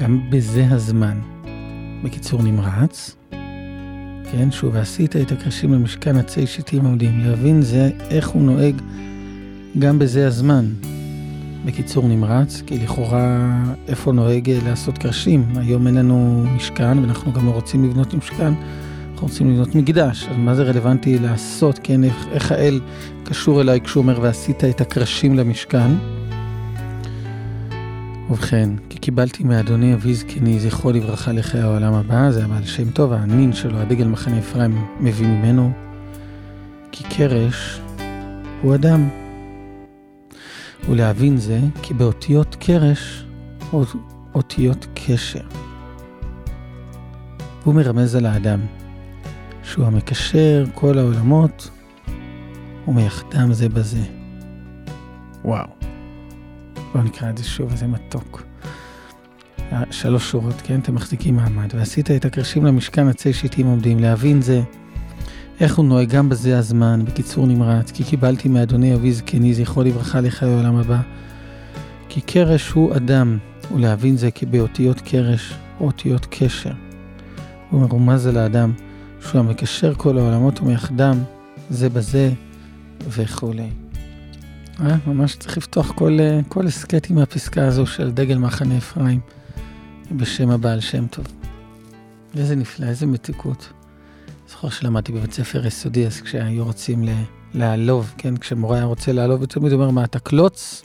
גם 0.00 0.30
בזה 0.30 0.66
הזמן. 0.70 1.20
בקיצור 2.04 2.42
נמרץ, 2.42 3.16
כן, 4.32 4.50
שוב, 4.50 4.74
ועשית 4.74 5.16
את 5.16 5.32
הקרשים 5.32 5.74
למשכן 5.74 6.16
עצי 6.16 6.46
שיטים 6.46 6.84
עומדים. 6.84 7.20
להבין 7.20 7.62
זה 7.62 7.90
איך 8.10 8.28
הוא 8.28 8.42
נוהג 8.42 8.74
גם 9.78 9.98
בזה 9.98 10.26
הזמן. 10.26 10.66
בקיצור 11.64 12.08
נמרץ, 12.08 12.62
כי 12.66 12.78
לכאורה 12.78 13.48
איפה 13.88 14.12
נוהג 14.12 14.50
לעשות 14.50 14.98
קרשים? 14.98 15.44
היום 15.56 15.86
אין 15.86 15.94
לנו 15.94 16.44
משכן 16.56 16.98
ואנחנו 16.98 17.32
גם 17.32 17.46
לא 17.46 17.50
רוצים 17.50 17.84
לבנות 17.84 18.14
משכן. 18.14 18.52
אנחנו 19.12 19.28
רוצים 19.28 19.50
לבנות 19.50 19.74
מקדש, 19.74 20.26
אז 20.30 20.36
מה 20.36 20.54
זה 20.54 20.62
רלוונטי 20.62 21.18
לעשות, 21.18 21.80
כן, 21.82 22.04
איך, 22.04 22.26
איך 22.32 22.52
האל 22.52 22.80
קשור 23.24 23.60
אליי 23.60 23.80
כשהוא 23.80 24.02
אומר 24.02 24.18
ועשית 24.22 24.64
את 24.64 24.80
הקרשים 24.80 25.36
למשכן? 25.36 25.90
ובכן, 28.30 28.70
כי 28.88 28.98
קיבלתי 28.98 29.44
מאדוני 29.44 29.94
אבי 29.94 30.14
זקני, 30.14 30.60
זכרו 30.60 30.92
לברכה 30.92 31.32
לחיי 31.32 31.60
העולם 31.60 31.92
הבא, 31.92 32.30
זה 32.30 32.44
הבעל 32.44 32.64
שם 32.64 32.90
טוב, 32.90 33.12
הנין 33.12 33.52
שלו, 33.52 33.78
הדגל 33.78 34.06
מחנה 34.06 34.38
אפרים, 34.38 34.84
מביא 35.00 35.26
ממנו, 35.26 35.70
כי 36.92 37.04
קרש 37.04 37.80
הוא 38.62 38.74
אדם. 38.74 39.19
ולהבין 40.88 41.36
זה, 41.36 41.60
כי 41.82 41.94
באותיות 41.94 42.56
קרש 42.60 43.24
אותיות 44.34 44.86
קשר. 44.94 45.44
והוא 47.62 47.74
מרמז 47.74 48.14
על 48.14 48.26
האדם, 48.26 48.60
שהוא 49.62 49.86
המקשר 49.86 50.64
כל 50.74 50.98
העולמות 50.98 51.70
ומייחדם 52.88 53.52
זה 53.52 53.68
בזה. 53.68 54.02
וואו. 55.44 55.66
בואו 56.92 57.04
נקרא 57.04 57.30
את 57.30 57.38
זה 57.38 57.44
שוב, 57.44 57.70
איזה 57.70 57.86
מתוק. 57.86 58.42
שלוש 59.90 60.30
שורות, 60.30 60.54
כן? 60.64 60.80
אתם 60.80 60.94
מחזיקים 60.94 61.36
מעמד. 61.36 61.74
ועשית 61.74 62.10
את 62.10 62.24
הקרשים 62.24 62.64
למשכן 62.64 63.08
עצי 63.08 63.32
שיטים 63.32 63.66
עומדים, 63.66 63.98
להבין 63.98 64.42
זה, 64.42 64.62
איך 65.60 65.76
הוא 65.76 65.84
נוהג 65.84 66.08
גם 66.08 66.28
בזה 66.28 66.58
הזמן, 66.58 67.04
בקיצור 67.04 67.46
נמרץ, 67.46 67.90
כי 67.90 68.04
קיבלתי 68.04 68.48
מאדוני 68.48 68.94
אבי 68.94 69.12
זקני, 69.12 69.54
זכרו 69.54 69.82
לברכה 69.82 70.20
לחיי 70.20 70.48
העולם 70.48 70.76
הבא. 70.76 71.00
כי 72.08 72.20
קרש 72.20 72.70
הוא 72.70 72.96
אדם, 72.96 73.38
ולהבין 73.74 74.16
זה 74.16 74.30
כי 74.30 74.46
באותיות 74.46 75.00
קרש, 75.00 75.54
או 75.80 75.86
אותיות 75.86 76.26
קשר. 76.30 76.72
הוא 77.70 77.80
מרומז 77.80 78.26
על 78.26 78.36
האדם, 78.36 78.72
שהוא 79.20 79.38
המקשר 79.38 79.94
כל 79.94 80.18
העולמות 80.18 80.60
ומייחדם 80.60 81.18
זה 81.70 81.88
בזה 81.88 82.30
וכולי. 83.08 83.70
אה, 84.80 84.96
ממש 85.06 85.36
צריך 85.36 85.56
לפתוח 85.56 85.92
כל, 85.92 86.18
כל 86.48 86.66
הסכת 86.66 87.10
עם 87.10 87.18
הפסקה 87.18 87.66
הזו 87.66 87.86
של 87.86 88.10
דגל 88.10 88.38
מחנה 88.38 88.78
אפרים 88.78 89.20
בשם 90.12 90.50
הבעל 90.50 90.80
שם 90.80 91.06
טוב. 91.06 91.24
איזה 92.36 92.56
נפלא, 92.56 92.86
איזה 92.86 93.06
מתיקות. 93.06 93.72
זוכר 94.50 94.68
שלמדתי 94.68 95.12
בבית 95.12 95.32
ספר 95.32 95.66
יסודי, 95.66 96.06
אז 96.06 96.20
כשהיו 96.20 96.64
רוצים 96.64 97.04
לעלוב, 97.54 98.14
כן, 98.18 98.36
כשמורה 98.36 98.76
היה 98.76 98.84
רוצה 98.84 99.12
לעלוב, 99.12 99.44
תמיד 99.44 99.72
אומר, 99.72 99.90
מה 99.90 100.04
אתה 100.04 100.18
קלוץ? 100.18 100.82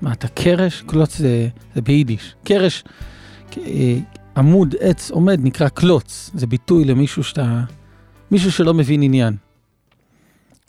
מה 0.00 0.12
אתה 0.12 0.28
קרש? 0.28 0.82
קלוץ 0.86 1.16
זה, 1.16 1.48
זה 1.74 1.80
ביידיש. 1.80 2.34
קרש, 2.44 2.84
אה, 3.58 3.98
עמוד 4.36 4.74
עץ 4.80 5.10
עומד 5.10 5.40
נקרא 5.42 5.68
קלוץ, 5.68 6.30
זה 6.34 6.46
ביטוי 6.46 6.84
למישהו 6.84 7.24
שאתה, 7.24 7.64
מישהו 8.30 8.52
שלא 8.52 8.74
מבין 8.74 9.02
עניין. 9.02 9.36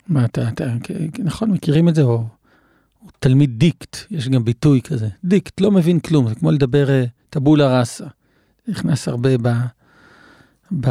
מה 0.08 0.24
אתה, 0.24 0.48
אתה, 0.48 0.64
נכון, 1.18 1.50
מכירים 1.50 1.88
את 1.88 1.94
זה? 1.94 2.02
או, 2.02 2.24
תלמיד 3.18 3.58
דיקט, 3.58 3.96
יש 4.10 4.28
גם 4.28 4.44
ביטוי 4.44 4.80
כזה. 4.82 5.08
דיקט, 5.24 5.60
לא 5.60 5.70
מבין 5.70 6.00
כלום, 6.00 6.28
זה 6.28 6.34
כמו 6.34 6.50
לדבר 6.50 6.86
uh, 6.86 7.08
טבולה 7.30 7.78
ראסה. 7.78 8.06
נכנס 8.68 9.08
הרבה 9.08 9.30
ב, 9.42 9.48
ב, 10.80 10.90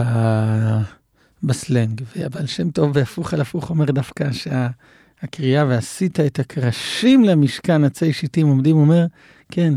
בסלנג. 1.46 2.02
והבעל 2.16 2.46
שם 2.46 2.72
טוב 2.72 2.94
בהפוך 2.94 3.34
על 3.34 3.42
הפוך 3.42 3.70
אומר 3.70 3.86
דווקא 3.86 4.30
שהקריאה 4.32 5.66
ועשית 5.66 6.20
את 6.20 6.40
הקרשים 6.40 7.24
למשכן 7.24 7.84
עצי 7.84 8.14
שיטים 8.14 8.48
עומדים, 8.48 8.76
אומר, 8.76 9.06
כן, 9.52 9.74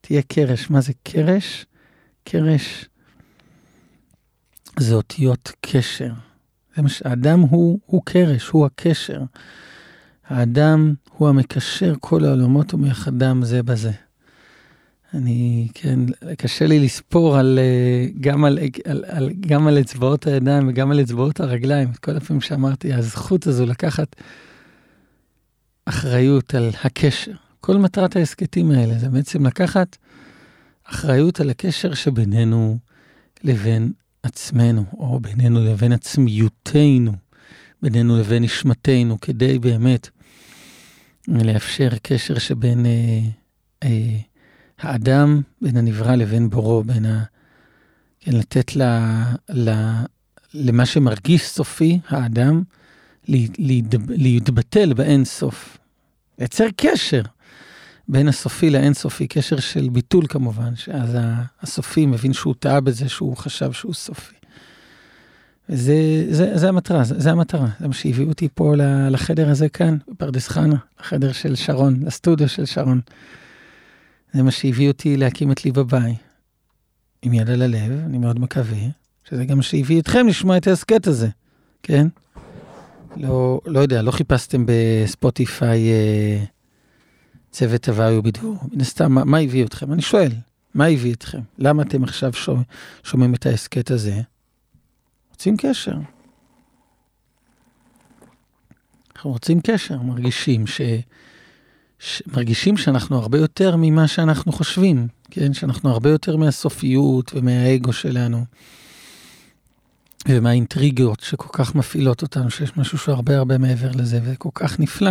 תהיה 0.00 0.22
קרש. 0.22 0.70
מה 0.70 0.80
זה 0.80 0.92
קרש? 1.02 1.66
קרש 2.24 2.88
זה 4.78 4.94
אותיות 4.94 5.52
קשר. 5.60 6.12
זה 6.76 6.82
מש... 6.82 7.02
האדם 7.02 7.40
הוא, 7.40 7.80
הוא 7.86 8.02
קרש, 8.04 8.48
הוא 8.48 8.66
הקשר. 8.66 9.22
האדם 10.28 10.94
הוא 11.10 11.28
המקשר 11.28 11.94
כל 12.00 12.24
העולמות 12.24 12.74
ומייחדם 12.74 13.44
זה 13.44 13.62
בזה. 13.62 13.92
אני, 15.16 15.68
כן, 15.74 16.00
קשה 16.38 16.66
לי 16.66 16.80
לספור 16.80 17.38
על, 17.38 17.58
אה, 17.58 18.06
גם, 18.20 18.44
על, 18.44 18.58
על, 18.84 19.04
על, 19.08 19.30
גם 19.40 19.66
על 19.66 19.80
אצבעות 19.80 20.26
הידיים 20.26 20.68
וגם 20.68 20.90
על 20.90 21.00
אצבעות 21.00 21.40
הרגליים. 21.40 21.90
את 21.90 21.96
כל 21.96 22.16
הפעמים 22.16 22.40
שאמרתי, 22.40 22.92
הזכות 22.92 23.46
הזו 23.46 23.66
לקחת 23.66 24.16
אחריות 25.84 26.54
על 26.54 26.70
הקשר. 26.84 27.32
כל 27.60 27.76
מטרת 27.76 28.16
ההסכתים 28.16 28.70
האלה 28.70 28.98
זה 28.98 29.08
בעצם 29.08 29.46
לקחת 29.46 29.96
אחריות 30.84 31.40
על 31.40 31.50
הקשר 31.50 31.94
שבינינו 31.94 32.78
לבין 33.44 33.92
עצמנו, 34.22 34.84
או 34.92 35.20
בינינו 35.20 35.64
לבין 35.64 35.92
עצמיותנו, 35.92 37.12
בינינו 37.82 38.18
לבין 38.18 38.42
נשמתנו, 38.42 39.20
כדי 39.20 39.58
באמת 39.58 40.08
לאפשר 41.28 41.88
קשר 42.02 42.38
שבין 42.38 42.86
אה, 42.86 43.20
אה, 43.82 44.18
האדם, 44.80 45.40
בין 45.62 45.76
הנברא 45.76 46.14
לבין 46.14 46.50
בורו, 46.50 46.84
בין 46.84 47.06
ה... 47.06 47.22
כן, 48.20 48.32
לתת 48.32 48.76
ל, 48.76 48.82
ל, 49.48 49.70
למה 50.54 50.86
שמרגיש 50.86 51.48
סופי, 51.48 52.00
האדם, 52.08 52.62
להתבטל 54.08 54.94
באין 54.94 55.24
סוף. 55.24 55.78
לייצר 56.38 56.66
קשר 56.76 57.22
בין 58.08 58.28
הסופי 58.28 58.70
לאינסופי, 58.70 59.26
קשר 59.26 59.60
של 59.60 59.88
ביטול 59.88 60.26
כמובן, 60.26 60.76
שאז 60.76 61.16
הסופי 61.62 62.06
מבין 62.06 62.32
שהוא 62.32 62.54
טעה 62.58 62.80
בזה 62.80 63.08
שהוא 63.08 63.36
חשב 63.36 63.72
שהוא 63.72 63.94
סופי. 63.94 64.34
וזה 65.68 66.26
זה, 66.30 66.58
זה 66.58 66.68
המטרה, 66.68 67.04
זה, 67.04 67.20
זה 67.20 67.30
המטרה, 67.30 67.68
זה 67.80 67.88
מה 67.88 67.94
שהביאו 67.94 68.28
אותי 68.28 68.48
פה 68.54 68.74
לחדר 69.10 69.50
הזה 69.50 69.68
כאן, 69.68 69.96
בפרדס 70.08 70.48
חנה, 70.48 70.76
לחדר 71.00 71.32
של 71.32 71.54
שרון, 71.54 72.02
לסטודיו 72.06 72.48
של 72.48 72.64
שרון. 72.64 73.00
זה 74.36 74.42
מה 74.42 74.50
שהביא 74.50 74.88
אותי 74.88 75.16
להקים 75.16 75.52
את 75.52 75.64
ליבה 75.64 75.82
ביי. 75.82 76.14
עם 77.22 77.32
יד 77.32 77.50
על 77.50 77.62
הלב, 77.62 77.92
אני 78.06 78.18
מאוד 78.18 78.38
מקווה, 78.38 78.78
שזה 79.24 79.44
גם 79.44 79.62
שהביא 79.62 80.00
אתכם 80.00 80.26
לשמוע 80.28 80.56
את 80.56 80.66
ההסכת 80.66 81.06
הזה, 81.06 81.28
כן? 81.82 82.06
לא, 83.16 83.60
לא 83.66 83.80
יודע, 83.80 84.02
לא 84.02 84.10
חיפשתם 84.10 84.64
בספוטיפיי 84.66 85.88
אה, 85.90 86.44
צוות 87.50 87.88
הוואי 87.88 88.16
ובידור. 88.16 88.56
מן 88.72 88.80
הסתם, 88.80 89.12
מה, 89.12 89.24
מה 89.24 89.38
הביא 89.38 89.64
אתכם? 89.64 89.92
אני 89.92 90.02
שואל, 90.02 90.32
מה 90.74 90.86
הביא 90.86 91.14
אתכם? 91.14 91.40
למה 91.58 91.82
אתם 91.82 92.04
עכשיו 92.04 92.32
שומע, 92.32 92.62
שומעים 93.04 93.34
את 93.34 93.46
ההסכת 93.46 93.90
הזה? 93.90 94.20
רוצים 95.30 95.56
קשר. 95.56 95.96
אנחנו 99.16 99.30
רוצים 99.30 99.60
קשר, 99.60 100.02
מרגישים 100.02 100.66
ש... 100.66 100.80
מרגישים 102.26 102.76
שאנחנו 102.76 103.18
הרבה 103.18 103.38
יותר 103.38 103.76
ממה 103.78 104.08
שאנחנו 104.08 104.52
חושבים, 104.52 105.08
כן? 105.30 105.52
שאנחנו 105.52 105.90
הרבה 105.90 106.10
יותר 106.10 106.36
מהסופיות 106.36 107.32
ומהאגו 107.34 107.92
שלנו. 107.92 108.44
ומהאינטריגות 110.28 111.20
שכל 111.20 111.48
כך 111.52 111.74
מפעילות 111.74 112.22
אותנו, 112.22 112.50
שיש 112.50 112.76
משהו 112.76 112.98
שהוא 112.98 113.14
הרבה 113.14 113.58
מעבר 113.58 113.90
לזה, 113.94 114.20
וכל 114.24 114.48
כך 114.54 114.80
נפלא. 114.80 115.10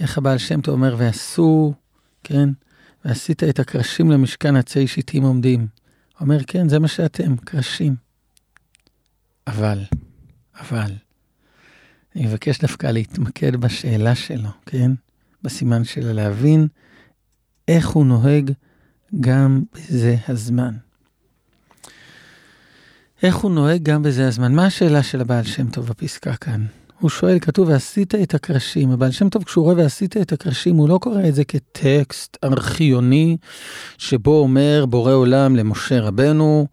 איך 0.00 0.18
הבעל 0.18 0.38
שם 0.38 0.60
טוב 0.60 0.74
אומר, 0.74 0.94
ועשו, 0.98 1.74
כן, 2.24 2.48
ועשית 3.04 3.44
את 3.44 3.58
הקרשים 3.58 4.10
למשכן 4.10 4.56
עצי 4.56 4.86
שיטים 4.86 5.22
עומדים. 5.22 5.66
אומר, 6.20 6.38
כן, 6.46 6.68
זה 6.68 6.78
מה 6.78 6.88
שאתם, 6.88 7.36
קרשים. 7.36 7.96
אבל, 9.46 9.84
אבל, 10.60 10.92
אני 12.16 12.26
מבקש 12.26 12.58
דווקא 12.58 12.86
להתמקד 12.86 13.56
בשאלה 13.56 14.14
שלו, 14.14 14.48
כן? 14.66 14.92
בסימן 15.42 15.84
שלו, 15.84 16.12
להבין 16.12 16.66
איך 17.68 17.88
הוא 17.88 18.06
נוהג 18.06 18.52
גם 19.20 19.62
בזה 19.74 20.16
הזמן. 20.28 20.74
איך 23.22 23.36
הוא 23.36 23.50
נוהג 23.50 23.82
גם 23.82 24.02
בזה 24.02 24.28
הזמן? 24.28 24.54
מה 24.54 24.66
השאלה 24.66 25.02
של 25.02 25.20
הבעל 25.20 25.44
שם 25.44 25.70
טוב 25.70 25.86
בפסקה 25.86 26.36
כאן? 26.36 26.66
הוא 27.00 27.10
שואל, 27.10 27.38
כתוב, 27.38 27.68
ועשית 27.68 28.14
את 28.14 28.34
הקרשים. 28.34 28.90
הבעל 28.90 29.10
שם 29.10 29.28
טוב, 29.28 29.44
כשהוא 29.44 29.64
רואה 29.64 29.76
ועשית 29.76 30.16
את 30.16 30.32
הקרשים, 30.32 30.76
הוא 30.76 30.88
לא 30.88 30.98
קורא 31.02 31.28
את 31.28 31.34
זה 31.34 31.44
כטקסט 31.44 32.36
ארכיוני, 32.44 33.36
שבו 33.98 34.40
אומר 34.40 34.84
בורא 34.88 35.12
עולם 35.12 35.56
למשה 35.56 36.00
רבנו, 36.00 36.66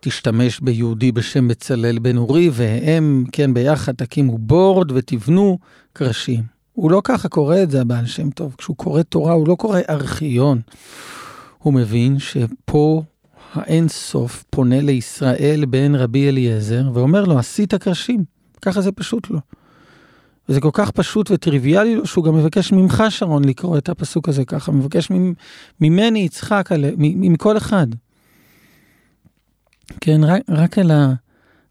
תשתמש 0.00 0.60
ביהודי 0.60 1.12
בשם 1.12 1.48
בצלאל 1.48 1.98
בן 1.98 2.16
אורי, 2.16 2.50
והם, 2.52 3.24
כן, 3.32 3.54
ביחד 3.54 3.94
תקימו 3.94 4.38
בורד 4.38 4.92
ותבנו 4.92 5.58
קרשים. 5.92 6.55
הוא 6.76 6.90
לא 6.90 7.00
ככה 7.04 7.28
קורא 7.28 7.62
את 7.62 7.70
זה, 7.70 7.80
הבעל 7.80 8.06
שם 8.06 8.30
טוב. 8.30 8.54
כשהוא 8.58 8.76
קורא 8.76 9.02
תורה, 9.02 9.32
הוא 9.32 9.48
לא 9.48 9.54
קורא 9.54 9.80
ארכיון. 9.90 10.60
הוא 11.58 11.74
מבין 11.74 12.18
שפה 12.18 13.02
האין 13.54 13.88
סוף 13.88 14.44
פונה 14.50 14.80
לישראל 14.80 15.64
בן 15.64 15.94
רבי 15.94 16.28
אליעזר, 16.28 16.90
ואומר 16.94 17.24
לו, 17.24 17.38
עשית 17.38 17.74
קרשים. 17.74 18.24
ככה 18.62 18.80
זה 18.80 18.92
פשוט 18.92 19.30
לו. 19.30 19.40
וזה 20.48 20.60
כל 20.60 20.70
כך 20.72 20.90
פשוט 20.90 21.30
וטריוויאלי 21.30 21.96
לו, 21.96 22.06
שהוא 22.06 22.24
גם 22.24 22.36
מבקש 22.36 22.72
ממך, 22.72 23.04
שרון, 23.08 23.44
לקרוא 23.44 23.78
את 23.78 23.88
הפסוק 23.88 24.28
הזה 24.28 24.44
ככה, 24.44 24.72
מבקש 24.72 25.10
ממני, 25.80 26.18
יצחק, 26.18 26.68
מכל 26.98 27.56
אחד. 27.56 27.86
כן, 30.00 30.24
רק, 30.24 30.42
רק, 30.48 30.78
על 30.78 30.90
ה, 30.90 31.14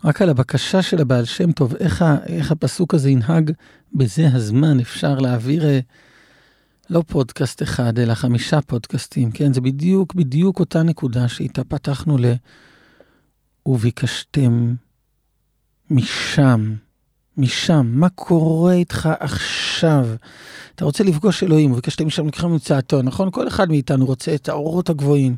רק 0.06 0.22
על 0.22 0.30
הבקשה 0.30 0.82
של 0.82 1.02
הבעל 1.02 1.26
שם 1.26 1.52
טוב, 1.52 1.76
איך, 1.76 2.06
איך 2.28 2.52
הפסוק 2.52 2.94
הזה 2.94 3.10
ינהג 3.10 3.52
בזה 3.94 4.28
הזמן, 4.34 4.80
אפשר 4.80 5.20
להעביר 5.20 5.66
אה, 5.66 5.80
לא 6.90 7.04
פודקאסט 7.08 7.64
אחד, 7.64 8.00
אלא 8.00 8.14
חמישה 8.14 8.62
פודקאסטים, 8.62 9.32
כן? 9.32 9.54
זה 9.54 9.62
בדיוק, 9.62 10.14
בדיוק 10.14 10.60
אותה 10.60 10.84
נקודה 10.84 11.28
שאיתה 11.28 11.64
פתחנו 11.64 12.18
ל... 12.18 12.26
וביקשתם 13.66 14.76
משם, 15.90 16.76
משם, 17.38 17.88
מה 17.94 18.10
קורה 18.10 18.74
איתך 18.74 19.10
עכשיו? 19.20 19.65
שווא. 19.80 20.16
אתה 20.76 20.86
רוצה 20.86 21.04
לפגוש 21.04 21.44
אלוהים, 21.44 21.72
וביקשתם 21.72 22.08
משם 22.08 22.28
לקחה 22.28 22.48
מצאתו, 22.48 23.02
נכון? 23.02 23.32
כל 23.32 23.48
אחד 23.48 23.70
מאיתנו 23.70 24.06
רוצה 24.06 24.36
את 24.36 24.50
האורות 24.50 24.90
הגבוהים. 24.90 25.36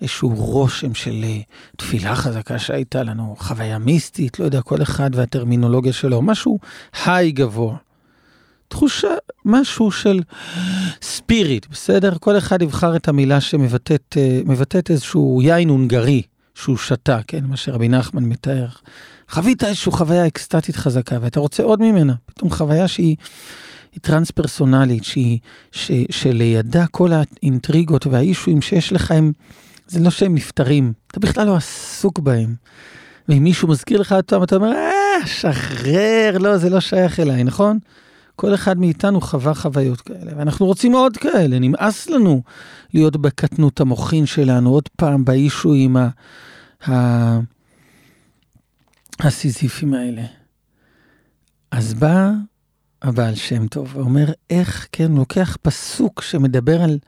איזשהו 0.00 0.28
רושם 0.28 0.94
של 0.94 1.24
אה, 1.24 1.40
תפילה 1.76 2.16
חזקה 2.16 2.58
שהייתה 2.58 3.02
לנו, 3.02 3.36
חוויה 3.38 3.78
מיסטית, 3.78 4.38
לא 4.38 4.44
יודע, 4.44 4.62
כל 4.62 4.82
אחד 4.82 5.10
והטרמינולוגיה 5.14 5.92
שלו, 5.92 6.22
משהו 6.22 6.58
היי 7.04 7.32
גבוה. 7.32 7.76
תחושה, 8.68 9.14
משהו 9.44 9.90
של 9.90 10.20
ספיריט, 11.02 11.66
בסדר? 11.70 12.12
כל 12.20 12.38
אחד 12.38 12.62
יבחר 12.62 12.96
את 12.96 13.08
המילה 13.08 13.40
שמבטאת 13.40 14.16
אה, 14.16 14.80
איזשהו 14.90 15.40
יין 15.42 15.68
הונגרי 15.68 16.22
שהוא 16.54 16.76
שתה, 16.76 17.18
כן? 17.26 17.44
מה 17.44 17.56
שרבי 17.56 17.88
נחמן 17.88 18.24
מתאר. 18.24 18.66
חווית 19.30 19.64
איזושהי 19.64 19.92
חוויה 19.92 20.26
אקסטטית 20.26 20.76
חזקה, 20.76 21.16
ואתה 21.20 21.40
רוצה 21.40 21.62
עוד 21.62 21.82
ממנה, 21.82 22.14
פתאום 22.26 22.50
חוויה 22.50 22.88
שהיא 22.88 23.16
היא 23.96 24.02
טרנס-פרסונלית, 24.02 25.04
שהיא, 25.04 25.38
ש, 25.72 25.90
שלידה 26.10 26.86
כל 26.86 27.10
האינטריגות 27.12 28.06
והאישויים 28.06 28.62
שיש 28.62 28.92
לך 28.92 29.10
הם, 29.10 29.32
זה 29.86 30.00
לא 30.00 30.10
שהם 30.10 30.34
נפתרים, 30.34 30.92
אתה 31.06 31.20
בכלל 31.20 31.46
לא 31.46 31.56
עסוק 31.56 32.18
בהם. 32.18 32.54
ואם 33.28 33.44
מישהו 33.44 33.68
מזכיר 33.68 34.00
לך 34.00 34.12
אותם, 34.12 34.42
אתה 34.42 34.56
אומר, 34.56 34.72
אה, 34.72 35.26
שחרר, 35.26 36.38
לא, 36.40 36.56
זה 36.56 36.70
לא 36.70 36.80
שייך 36.80 37.20
אליי, 37.20 37.44
נכון? 37.44 37.78
כל 38.36 38.54
אחד 38.54 38.78
מאיתנו 38.78 39.20
חווה 39.20 39.54
חוויות 39.54 40.00
כאלה, 40.00 40.32
ואנחנו 40.36 40.66
רוצים 40.66 40.92
עוד 40.92 41.16
כאלה, 41.16 41.58
נמאס 41.58 42.08
לנו 42.08 42.42
להיות 42.94 43.16
בקטנות 43.16 43.80
המוחין 43.80 44.26
שלנו, 44.26 44.70
עוד 44.70 44.88
פעם 44.96 45.24
באישויים 45.24 45.96
ה... 45.96 46.08
ה... 46.88 47.38
הסיזיפים 49.20 49.94
האלה. 49.94 50.22
אז 51.70 51.94
בא 51.94 52.30
הבעל 53.02 53.34
שם 53.34 53.66
טוב 53.66 53.96
ואומר, 53.96 54.26
איך, 54.50 54.88
כן, 54.92 55.12
לוקח 55.12 55.56
פסוק 55.62 56.22
שמדבר 56.22 56.82
על, 56.82 56.98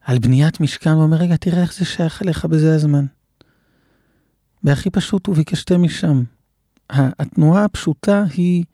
על 0.00 0.18
בניית 0.18 0.60
משכן, 0.60 0.96
ואומר, 0.96 1.16
רגע, 1.16 1.36
תראה 1.36 1.62
איך 1.62 1.74
זה 1.74 1.84
שייך 1.84 2.22
אליך 2.22 2.44
בזה 2.44 2.74
הזמן. 2.74 3.06
והכי 4.64 4.90
פשוט, 4.90 5.28
וביקשתם 5.28 5.82
משם. 5.82 6.22
התנועה 6.90 7.64
הפשוטה 7.64 8.24
היא, 8.36 8.64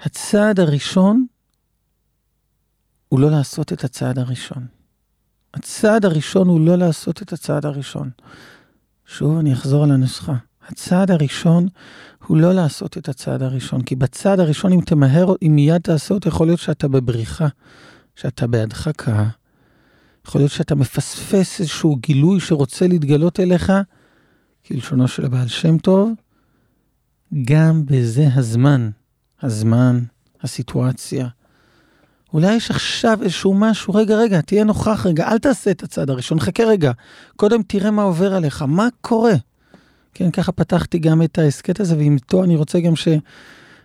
הצעד 0.00 0.60
הראשון 0.60 1.26
הוא 3.08 3.20
לא 3.20 3.30
לעשות 3.30 3.72
את 3.72 3.84
הצעד 3.84 4.18
הראשון. 4.18 4.66
הצעד 5.54 6.04
הראשון 6.04 6.48
הוא 6.48 6.60
לא 6.60 6.76
לעשות 6.76 7.22
את 7.22 7.32
הצעד 7.32 7.66
הראשון. 7.66 8.10
שוב, 9.06 9.38
אני 9.38 9.52
אחזור 9.52 9.84
על 9.84 9.90
הנוסחה. 9.90 10.34
הצעד 10.68 11.10
הראשון 11.10 11.68
הוא 12.26 12.36
לא 12.36 12.52
לעשות 12.52 12.98
את 12.98 13.08
הצעד 13.08 13.42
הראשון, 13.42 13.82
כי 13.82 13.96
בצעד 13.96 14.40
הראשון, 14.40 14.72
אם 14.72 14.80
תמהר, 14.80 15.34
אם 15.42 15.52
מיד 15.54 15.80
תעשה 15.80 16.14
אותו, 16.14 16.28
יכול 16.28 16.46
להיות 16.46 16.60
שאתה 16.60 16.88
בבריחה, 16.88 17.48
שאתה 18.16 18.46
בהדחקה, 18.46 19.24
יכול 20.26 20.40
להיות 20.40 20.50
שאתה 20.50 20.74
מפספס 20.74 21.60
איזשהו 21.60 21.96
גילוי 21.96 22.40
שרוצה 22.40 22.86
להתגלות 22.86 23.40
אליך, 23.40 23.72
כלשונו 24.66 25.08
של 25.08 25.24
הבעל 25.24 25.48
שם 25.48 25.78
טוב, 25.78 26.10
גם 27.44 27.82
בזה 27.86 28.28
הזמן, 28.34 28.90
הזמן, 29.42 30.02
הסיטואציה. 30.42 31.28
אולי 32.32 32.54
יש 32.54 32.70
עכשיו 32.70 33.18
איזשהו 33.22 33.54
משהו, 33.54 33.94
רגע, 33.94 34.16
רגע, 34.16 34.40
תהיה 34.40 34.64
נוכח 34.64 35.06
רגע, 35.06 35.28
אל 35.28 35.38
תעשה 35.38 35.70
את 35.70 35.82
הצעד 35.82 36.10
הראשון, 36.10 36.40
חכה 36.40 36.64
רגע, 36.64 36.92
קודם 37.36 37.62
תראה 37.62 37.90
מה 37.90 38.02
עובר 38.02 38.34
עליך, 38.34 38.62
מה 38.62 38.88
קורה. 39.00 39.34
כן, 40.14 40.30
ככה 40.30 40.52
פתחתי 40.52 40.98
גם 40.98 41.22
את 41.22 41.38
ההסכת 41.38 41.80
הזה, 41.80 41.96
ואיתו 41.98 42.44
אני 42.44 42.56
רוצה 42.56 42.80
גם 42.80 42.96
ש... 42.96 43.08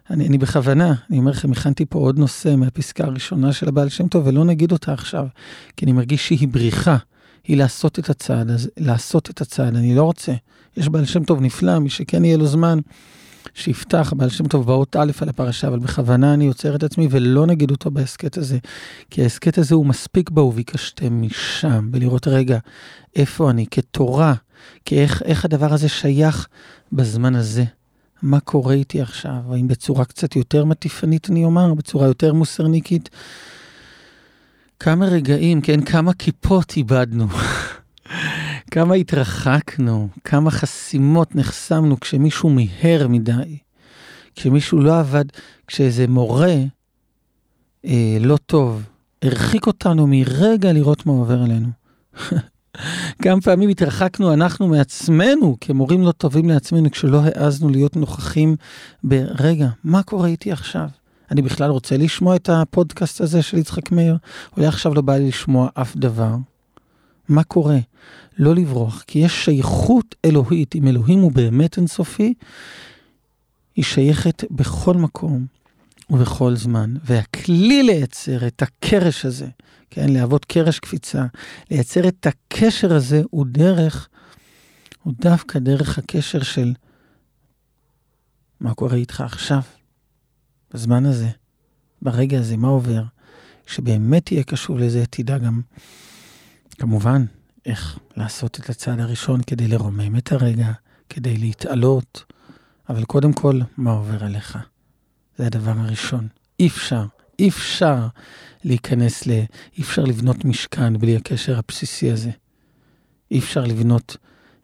אני, 0.10 0.28
אני 0.28 0.38
בכוונה, 0.38 0.94
אני 1.10 1.20
אומר 1.20 1.32
לכם, 1.32 1.52
הכנתי 1.52 1.86
פה 1.86 2.00
עוד 2.00 2.20
נושא 2.20 2.56
מהפסקה 2.56 3.04
הראשונה 3.04 3.54
של 3.54 3.68
הבעל 3.68 3.90
שם 3.90 4.08
טוב, 4.08 4.28
ולא 4.28 4.46
נגיד 4.46 4.72
אותה 4.72 4.94
עכשיו, 4.94 5.28
כי 5.78 5.86
אני 5.86 5.92
מרגיש 5.92 6.28
שהיא 6.28 6.48
בריחה, 6.48 6.98
היא 7.44 7.58
לעשות 7.58 8.00
את 8.00 8.10
הצעד, 8.10 8.52
אז 8.52 8.70
לעשות 8.78 9.30
את 9.30 9.42
הצעד, 9.42 9.76
אני 9.76 9.96
לא 9.96 10.04
רוצה. 10.04 10.34
יש 10.78 10.90
בעל 10.90 11.06
שם 11.06 11.24
טוב 11.24 11.42
נפלא, 11.42 11.80
מי 11.80 11.90
שכן 11.90 12.26
יהיה 12.26 12.38
לו 12.38 12.48
זמן, 12.48 12.80
שיפתח 13.54 14.14
בעל 14.18 14.30
שם 14.30 14.48
טוב 14.48 14.66
באות 14.66 14.96
א' 14.96 15.12
על 15.22 15.30
הפרשה, 15.30 15.68
אבל 15.68 15.80
בכוונה 15.80 16.34
אני 16.34 16.48
עוצר 16.48 16.76
את 16.76 16.84
עצמי 16.84 17.08
ולא 17.12 17.46
נגיד 17.46 17.72
אותו 17.72 17.92
בהסכת 17.92 18.38
הזה, 18.38 18.58
כי 19.10 19.24
ההסכת 19.24 19.58
הזה 19.58 19.76
הוא 19.76 19.86
מספיק 19.86 20.30
בו, 20.30 20.42
וביקשתם 20.42 21.22
משם, 21.22 21.90
ולראות 21.94 22.28
רגע, 22.28 22.58
איפה 23.16 23.50
אני 23.50 23.66
כתורה, 23.72 24.34
כי 24.86 25.00
איך, 25.00 25.22
איך 25.26 25.46
הדבר 25.46 25.74
הזה 25.74 25.90
שייך 25.90 26.48
בזמן 26.92 27.36
הזה. 27.36 27.64
מה 28.22 28.40
קורה 28.40 28.74
איתי 28.74 29.02
עכשיו? 29.02 29.54
האם 29.54 29.68
בצורה 29.68 30.06
קצת 30.06 30.36
יותר 30.36 30.66
מטיפנית 30.66 31.30
אני 31.30 31.46
אומר, 31.46 31.74
בצורה 31.74 32.08
יותר 32.08 32.34
מוסרניקית? 32.34 33.10
כמה 34.80 35.06
רגעים, 35.06 35.62
כן, 35.62 35.82
כמה 35.86 36.14
כיפות 36.14 36.74
איבדנו. 36.78 37.28
כמה 38.72 38.96
התרחקנו, 38.96 40.08
כמה 40.24 40.52
חסימות 40.52 41.36
נחסמנו 41.36 42.00
כשמישהו 42.00 42.50
מיהר 42.50 43.08
מדי, 43.08 43.58
כשמישהו 44.36 44.82
לא 44.82 45.00
עבד, 45.00 45.26
כשאיזה 45.68 46.08
מורה 46.08 46.56
אה, 47.86 48.18
לא 48.20 48.38
טוב 48.38 48.84
הרחיק 49.22 49.68
אותנו 49.68 50.08
מרגע 50.08 50.74
לראות 50.74 51.06
מה 51.06 51.14
עובר 51.14 51.42
עלינו. 51.44 51.70
כמה 53.22 53.42
פעמים 53.42 53.70
התרחקנו 53.70 54.34
אנחנו 54.34 54.68
מעצמנו 54.68 55.58
כמורים 55.62 56.02
לא 56.02 56.12
טובים 56.12 56.50
לעצמנו 56.50 56.92
כשלא 56.92 57.22
העזנו 57.24 57.70
להיות 57.70 57.96
נוכחים 57.96 58.56
ברגע, 59.04 59.70
מה 59.84 60.04
קורה 60.04 60.28
איתי 60.28 60.52
עכשיו? 60.52 60.88
אני 61.32 61.42
בכלל 61.42 61.70
רוצה 61.70 61.98
לשמוע 61.98 62.36
את 62.36 62.50
הפודקאסט 62.50 63.22
הזה 63.22 63.42
של 63.42 63.58
יצחק 63.58 63.92
מאיר? 63.92 64.18
אולי 64.58 64.68
עכשיו 64.68 64.94
לא 64.94 65.02
בא 65.02 65.18
לי 65.18 65.28
לשמוע 65.28 65.70
אף 65.74 65.96
דבר. 65.96 66.36
מה 67.30 67.44
קורה? 67.44 67.78
לא 68.38 68.56
לברוח, 68.56 69.04
כי 69.08 69.20
יש 69.20 69.46
שייכות 69.46 70.16
אלוהית. 70.26 70.76
אם 70.76 70.88
אלוהים 70.88 71.20
הוא 71.20 71.32
באמת 71.32 71.78
אינסופי, 71.78 72.34
היא 73.76 73.86
שייכת 73.86 74.44
בכל 74.52 74.94
מקום 74.94 75.46
ובכל 76.10 76.56
זמן. 76.56 76.94
והכלי 77.04 77.84
לייצר 77.84 78.48
את 78.48 78.62
הקרש 78.62 79.26
הזה, 79.26 79.48
כן, 79.90 80.10
להוות 80.10 80.46
קרש 80.46 80.80
קפיצה, 80.80 81.26
לייצר 81.72 82.08
את 82.08 82.28
הקשר 82.28 82.94
הזה 82.94 83.22
הוא 83.30 83.46
דרך, 83.46 84.10
הוא 85.04 85.14
דווקא 85.20 85.60
דרך 85.60 85.98
הקשר 85.98 86.44
של 86.44 86.74
מה 88.60 88.74
קורה 88.74 88.96
איתך 88.96 89.22
עכשיו, 89.22 89.62
בזמן 90.74 91.06
הזה, 91.06 91.30
ברגע 92.02 92.40
הזה, 92.40 92.58
מה 92.58 92.68
עובר. 92.68 93.04
כשבאמת 93.66 94.26
תהיה 94.26 94.44
קשוב 94.44 94.78
לזה, 94.78 95.04
תדע 95.10 95.38
גם, 95.38 95.62
כמובן, 96.78 97.26
איך 97.66 98.00
לעשות 98.18 98.60
את 98.60 98.70
הצעד 98.70 99.00
הראשון 99.00 99.42
כדי 99.44 99.68
לרומם 99.68 100.18
את 100.18 100.32
הרגע, 100.32 100.72
כדי 101.10 101.38
להתעלות, 101.38 102.24
אבל 102.90 103.06
קודם 103.06 103.34
כל, 103.34 103.60
מה 103.78 103.92
עובר 103.92 104.24
עליך? 104.24 104.58
זה 105.40 105.46
הדבר 105.46 105.74
הראשון. 105.78 106.28
אי 106.60 106.68
אפשר, 106.68 107.06
אי 107.40 107.50
אפשר 107.50 108.08
להיכנס 108.64 109.28
ל... 109.28 109.32
אי 109.78 109.82
אפשר 109.82 110.04
לבנות 110.04 110.46
משכן 110.46 110.98
בלי 110.98 111.16
הקשר 111.16 111.60
הבסיסי 111.60 112.12
הזה. 112.12 112.30
אי 113.32 113.40
אפשר 113.40 113.64
לבנות 113.64 114.18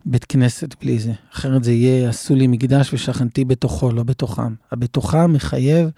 בית 0.05 0.25
כנסת 0.25 0.75
בלי 0.81 0.99
זה. 0.99 1.13
אחרת 1.33 1.63
זה 1.63 1.71
יהיה, 1.71 2.09
עשו 2.09 2.35
לי 2.35 2.47
מקדש 2.47 2.93
ושכנתי 2.93 3.45
בתוכו, 3.45 3.91
לא 3.91 4.03
בתוכם. 4.03 4.55
הבתוכם 4.71 5.33
מחייב 5.33 5.89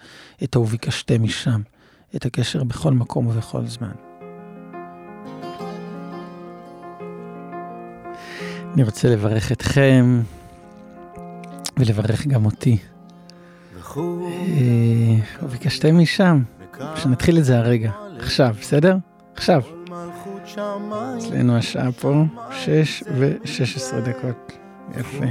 את 0.44 0.56
ה"וביקשתם 0.56 1.22
משם", 1.22 1.60
את 2.16 2.26
הקשר 2.26 2.64
בכל 2.64 2.92
מקום 2.92 3.26
ובכל 3.26 3.66
זמן. 3.66 3.92
אני 8.74 8.82
רוצה 8.82 9.08
לברך 9.08 9.52
אתכם 9.52 10.22
ולברך 11.76 12.26
גם 12.26 12.44
אותי. 12.44 12.78
אה, 13.96 15.42
וביקשתם 15.42 15.98
משם, 15.98 16.42
שנתחיל 16.96 17.38
את 17.38 17.44
זה 17.44 17.58
הרגע, 17.58 17.90
עכשיו, 18.18 18.54
בסדר? 18.60 18.96
עכשיו. 19.34 19.62
אצלנו 21.18 21.56
השעה 21.56 21.92
פה 21.92 22.24
6 22.50 23.02
ו-16 23.14 23.96
דקות. 24.00 24.52
יפה. 25.00 25.26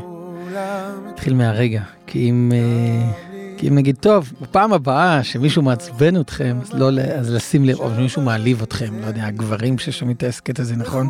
נתחיל 1.09 1.33
מהרגע, 1.33 1.81
כי 2.07 2.29
אם, 2.29 2.51
אה, 2.55 3.11
כי 3.57 3.67
אם 3.67 3.75
נגיד, 3.75 3.97
טוב, 3.99 4.33
בפעם 4.41 4.73
הבאה 4.73 5.23
שמישהו 5.23 5.61
מעצבן 5.61 6.21
אתכם, 6.21 6.57
אז, 6.61 6.73
לא, 6.73 6.89
אז 7.01 7.33
לשים 7.33 7.65
לב, 7.65 7.79
או 7.79 7.89
שמישהו 7.95 8.21
מעליב 8.21 8.61
אתכם, 8.61 8.99
לא 9.01 9.05
יודע, 9.05 9.25
הגברים 9.25 9.77
ששומעים 9.77 10.17
את 10.17 10.23
ההסכת 10.23 10.59
הזה, 10.59 10.75
נכון? 10.75 11.07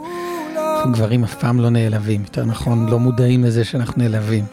אנחנו 0.58 0.92
גברים 0.92 1.24
אף 1.24 1.36
פעם 1.36 1.60
לא 1.60 1.70
נעלבים, 1.70 2.22
יותר 2.22 2.46
נכון, 2.46 2.90
לא 2.90 3.00
מודעים 3.00 3.44
לזה 3.44 3.64
שאנחנו 3.64 4.04
נעלבים. 4.04 4.46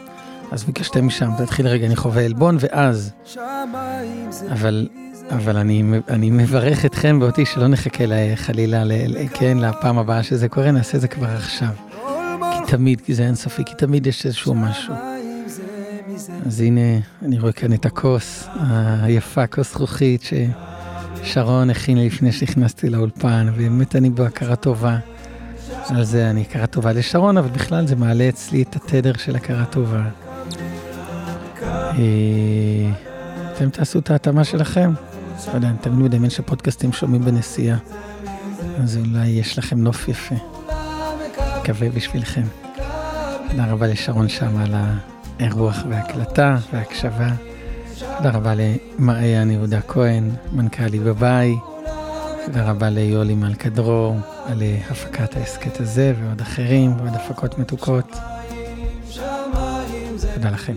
אז 0.55 0.65
ביקשתם 0.65 1.07
משם, 1.07 1.31
תתחיל 1.39 1.67
רגע, 1.67 1.87
אני 1.87 1.97
חווה 1.97 2.25
עלבון, 2.25 2.57
ואז... 2.61 3.13
אבל, 4.53 4.89
אבל 5.31 5.57
אני, 5.57 5.83
אני 6.09 6.31
מברך 6.31 6.85
אתכם 6.85 7.19
ואותי 7.23 7.47
שלא 7.47 7.69
נחכה 7.69 8.05
חלילה, 8.35 8.85
כן, 9.35 9.59
לפעם 9.59 9.99
הבאה 9.99 10.23
שזה 10.23 10.49
קורה, 10.49 10.71
נעשה 10.71 10.99
זה 10.99 11.09
כבר 11.09 11.27
עכשיו. 11.27 11.69
כי 12.41 12.73
תמיד, 12.73 13.01
כי 13.01 13.15
זה 13.15 13.27
אינסופי, 13.27 13.65
כי 13.65 13.75
תמיד 13.75 14.07
יש 14.07 14.27
איזשהו 14.27 14.55
משהו. 14.55 14.95
אז 16.47 16.61
הנה, 16.61 16.99
אני 17.23 17.39
רואה 17.39 17.53
כאן 17.53 17.73
את 17.73 17.87
הכוס 17.87 18.49
היפה, 19.03 19.47
כוס 19.47 19.71
זכוכית 19.71 20.23
ששרון 21.23 21.71
הכין 21.71 21.99
לי 21.99 22.07
לפני 22.07 22.33
שנכנסתי 22.33 22.91
לאולפן, 22.91 23.47
ובאמת 23.55 23.97
אני 23.97 24.11
בהכרה 24.11 24.57
טובה. 24.57 24.99
על 25.89 26.05
זה 26.05 26.31
אני 26.31 26.41
הכרה 26.41 26.67
טובה 26.67 26.93
לשרון, 26.93 27.37
אבל 27.37 27.49
בכלל 27.49 27.87
זה 27.87 27.97
מעלה 27.97 28.29
אצלי 28.29 28.63
את 28.63 28.77
התדר 28.77 29.13
של 29.17 29.37
הכרה 29.37 29.65
טובה. 29.65 30.24
אה, 31.75 32.91
אתם 33.53 33.71
תעשו 33.71 33.99
את 33.99 34.11
ההתאמה 34.11 34.45
שלכם. 34.45 34.93
לא 35.49 35.53
יודע, 35.55 35.69
אני 35.69 35.77
תמיד 35.81 35.99
מדמיין 35.99 36.31
שפודקאסטים 36.31 36.93
שומעים 36.93 37.25
בנסיעה, 37.25 37.79
אז 38.83 38.97
אולי 38.97 39.27
יש 39.27 39.59
לכם 39.59 39.79
נוף 39.79 40.09
יפה. 40.09 40.35
מקווה 41.61 41.89
בשבילכם. 41.89 42.43
תודה 43.51 43.67
רבה 43.67 43.87
לשרון 43.87 44.29
שם 44.29 44.57
על 44.57 44.75
האירוח 45.39 45.85
וההקלטה 45.89 46.57
וההקשבה. 46.73 47.29
תודה 48.17 48.31
רבה 48.31 48.53
למעיין 48.55 49.51
יהודה 49.51 49.81
כהן, 49.81 50.31
מנכ"לי 50.53 50.99
בביי. 50.99 51.57
תודה 52.47 52.71
רבה 52.71 52.91
ליולי 52.91 53.35
מלכה 53.35 53.69
דרור 53.69 54.17
על 54.47 54.63
הפקת 54.91 55.37
ההסכת 55.37 55.81
הזה 55.81 56.15
ועוד 56.21 56.41
אחרים 56.41 56.97
ועוד 56.97 57.15
הפקות 57.15 57.59
מתוקות. 57.59 58.17
תודה 60.35 60.51
לכם. 60.51 60.77